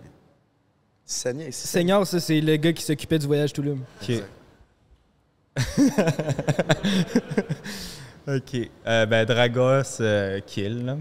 [1.03, 1.67] Seigneur, ici.
[1.67, 3.81] Seigneur, ça, c'est le gars qui s'occupait du voyage Touloum.
[4.01, 4.23] OK.
[8.27, 8.69] OK.
[8.87, 10.97] Euh, ben, Dragos euh, Kill, là.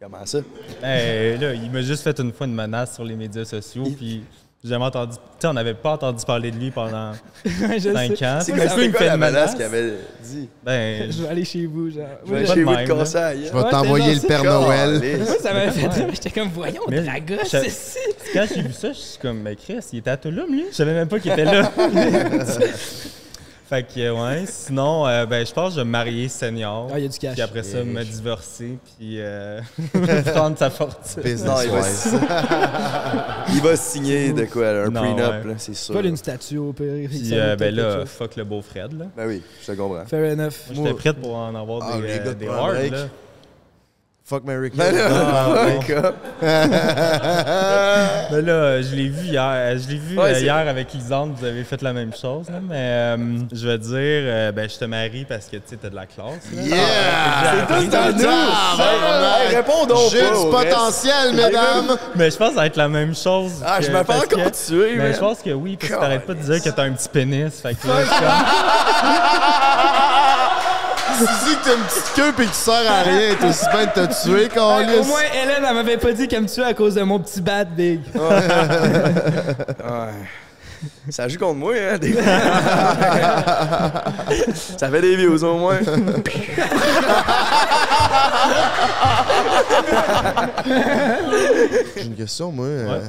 [0.00, 0.40] Comment ça?
[0.82, 4.24] Hey, là, il m'a juste fait une fois une menace sur les médias sociaux, puis
[4.70, 5.12] jamais entendu.
[5.16, 7.10] Tu sais, on n'avait pas entendu parler de lui pendant
[7.44, 8.26] Ouais, je 5 sais.
[8.26, 8.38] ans.
[8.40, 9.92] C'est Puis quoi, là, c'était il me quoi fait la une menace qu'il avait
[10.22, 10.48] dit?
[10.64, 12.06] Ben, Je vais aller chez vous, genre.
[12.26, 12.84] Je vais pas chez vous de là.
[12.86, 15.00] casser Je vais t'envoyer le Père Noël.
[15.18, 16.06] Moi, ça m'avait fait rire.
[16.12, 18.00] J'étais comme, voyons, je- c'est ça.
[18.32, 20.64] quand j'ai vu ça, je suis comme, mais Chris, il était à Touloum, lui?
[20.70, 21.70] Je savais même pas qu'il était là.
[23.74, 24.44] fait que, ouais.
[24.46, 26.88] Sinon, euh, ben, je pense que je vais me marier senior.
[26.92, 27.32] Ah, il y a du cash.
[27.34, 28.08] Puis après ça, est me riche.
[28.10, 29.60] divorcer, puis euh,
[30.34, 31.22] prendre sa fortune.
[31.44, 32.14] Non, il va, wise.
[33.54, 35.48] il va signer de quoi, là, un Non, prenup, ouais.
[35.50, 35.94] là, c'est sûr.
[35.94, 37.08] Pas une statue au pire.
[37.08, 38.08] Puis, ça vaut euh, ben peut-être là, chose.
[38.08, 39.06] fuck le beau Fred, là.
[39.16, 40.04] Ben oui, je te comprends.
[40.06, 40.52] Fair enough.
[40.74, 42.92] Moi, j'étais prête pour en avoir Ah, des, les euh, gars de des hard, Break.
[42.92, 42.98] là.
[44.26, 44.78] Fuck Mary Kill.
[44.78, 45.50] Ben là, Ah,
[46.06, 46.14] up.
[48.32, 49.76] Mais là, je l'ai vu hier.
[49.78, 52.48] Je l'ai vu Ouais, euh, hier avec Lisande, vous avez fait la même chose.
[52.48, 53.16] là, mais euh,
[53.52, 56.06] je veux dire, euh, ben, je te marie parce que tu sais, t'as de la
[56.06, 56.40] classe.
[56.54, 56.62] là.
[56.62, 56.78] Yeah!
[57.68, 58.24] C'est tout à nous.
[58.26, 61.94] Ah, réponds donc J'ai du potentiel, mesdames!
[62.16, 63.62] Mais je pense que ça va être la même chose.
[63.62, 66.24] Ah, que- je me fais encore tuer, Mais je pense que oui, parce que t'arrêtes
[66.24, 67.60] pas de dire que t'as un petit pénis.
[67.60, 67.94] Fait que là,
[71.18, 73.64] tu dis que t'as une petite queue pis que tu sers à rien, t'es aussi
[73.70, 74.98] bien de te tuer, Carlis.
[74.98, 77.40] au moins, Hélène, elle m'avait pas dit qu'elle me tuait à cause de mon petit
[77.40, 78.00] bat big.
[78.14, 78.20] Ouais.
[81.08, 82.12] Ça joue contre moi, hein, des
[84.78, 85.78] Ça fait des views, au moins.
[91.96, 92.66] J'ai une question, moi.
[92.66, 93.00] euh,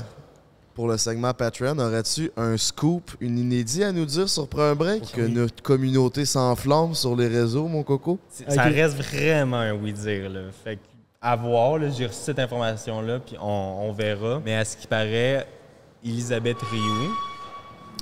[0.75, 4.75] pour le segment Patreon, aurais-tu un scoop, une inédit à nous dire sur Prends un
[4.75, 5.03] break?
[5.03, 8.19] Pour que notre communauté s'enflamme sur les réseaux, mon coco?
[8.29, 10.29] Ça reste vraiment un oui-dire.
[10.29, 10.41] Là.
[10.63, 10.81] Fait que,
[11.21, 14.41] à voir, là, j'ai reçu cette information-là, puis on, on verra.
[14.43, 15.47] Mais à ce qui paraît,
[16.03, 17.13] Elisabeth Rioux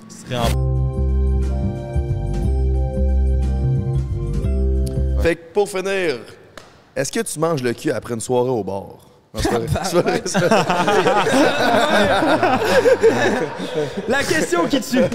[0.10, 0.74] serait en
[5.22, 6.18] Fait que pour finir,
[6.96, 9.03] est-ce que tu manges le cul après une soirée au bar?
[9.34, 9.68] Non, c'est pas vrai.
[9.84, 10.66] C'est pas vrai, c'est pas vrai.
[14.08, 15.00] La question qui tue.
[15.00, 15.08] Non,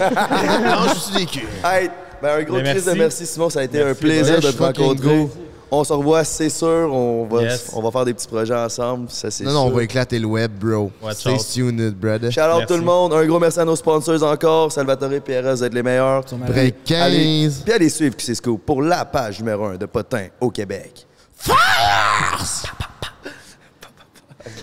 [0.94, 1.48] je suis des culs.
[1.64, 1.88] Hey,
[2.20, 2.98] ben un gros Mais crise de merci.
[3.20, 3.48] merci, Simon.
[3.50, 5.06] Ça a été Merci, un plaisir de te rencontrer.
[5.18, 5.30] go.
[5.70, 6.88] On se revoit, c'est sûr.
[6.92, 7.70] On va, Yes.
[7.74, 9.08] on va faire des petits projets ensemble.
[9.10, 9.76] Ça, c'est Non, non, on sûr.
[9.76, 10.90] va éclater le web, bro.
[11.02, 11.46] Watch Stay out.
[11.52, 12.32] tuned, brother.
[12.32, 12.66] Shout out Merci.
[12.66, 13.12] tout le monde.
[13.12, 14.72] Un gros merci à nos sponsors encore.
[14.72, 16.24] Salvatore et PRS, vous êtes les meilleurs.
[16.48, 17.62] Break Allez, 15.
[17.64, 21.06] puis allez suivre QC Scoop pour la page numéro 1 de Potin au Québec.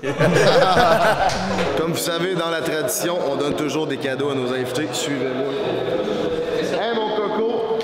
[1.78, 4.88] Comme vous savez, dans la tradition, on donne toujours des cadeaux à nos invités.
[4.92, 5.52] Suivez-moi.
[6.62, 7.80] Hey mon coco,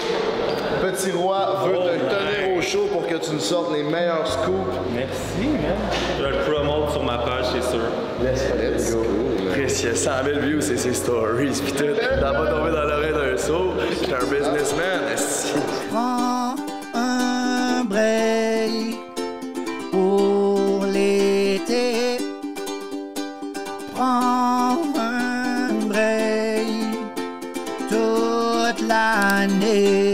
[0.82, 4.76] Petit Roi veut te tenir au chaud pour que tu nous sortes les meilleurs scoops.
[4.94, 5.76] Merci, man.
[6.18, 7.82] Je vais le promote sur ma page, c'est sûr.
[8.22, 9.04] Let's go.
[9.56, 11.84] Il y a 100 000 views, c'est ses stories, pis tout.
[12.00, 13.74] T'as pas tombé dans l'oreille d'un saut.
[14.00, 15.02] J'étais un businessman.
[15.92, 16.56] Prends
[16.94, 18.51] un break
[29.42, 30.11] un break toute l'année.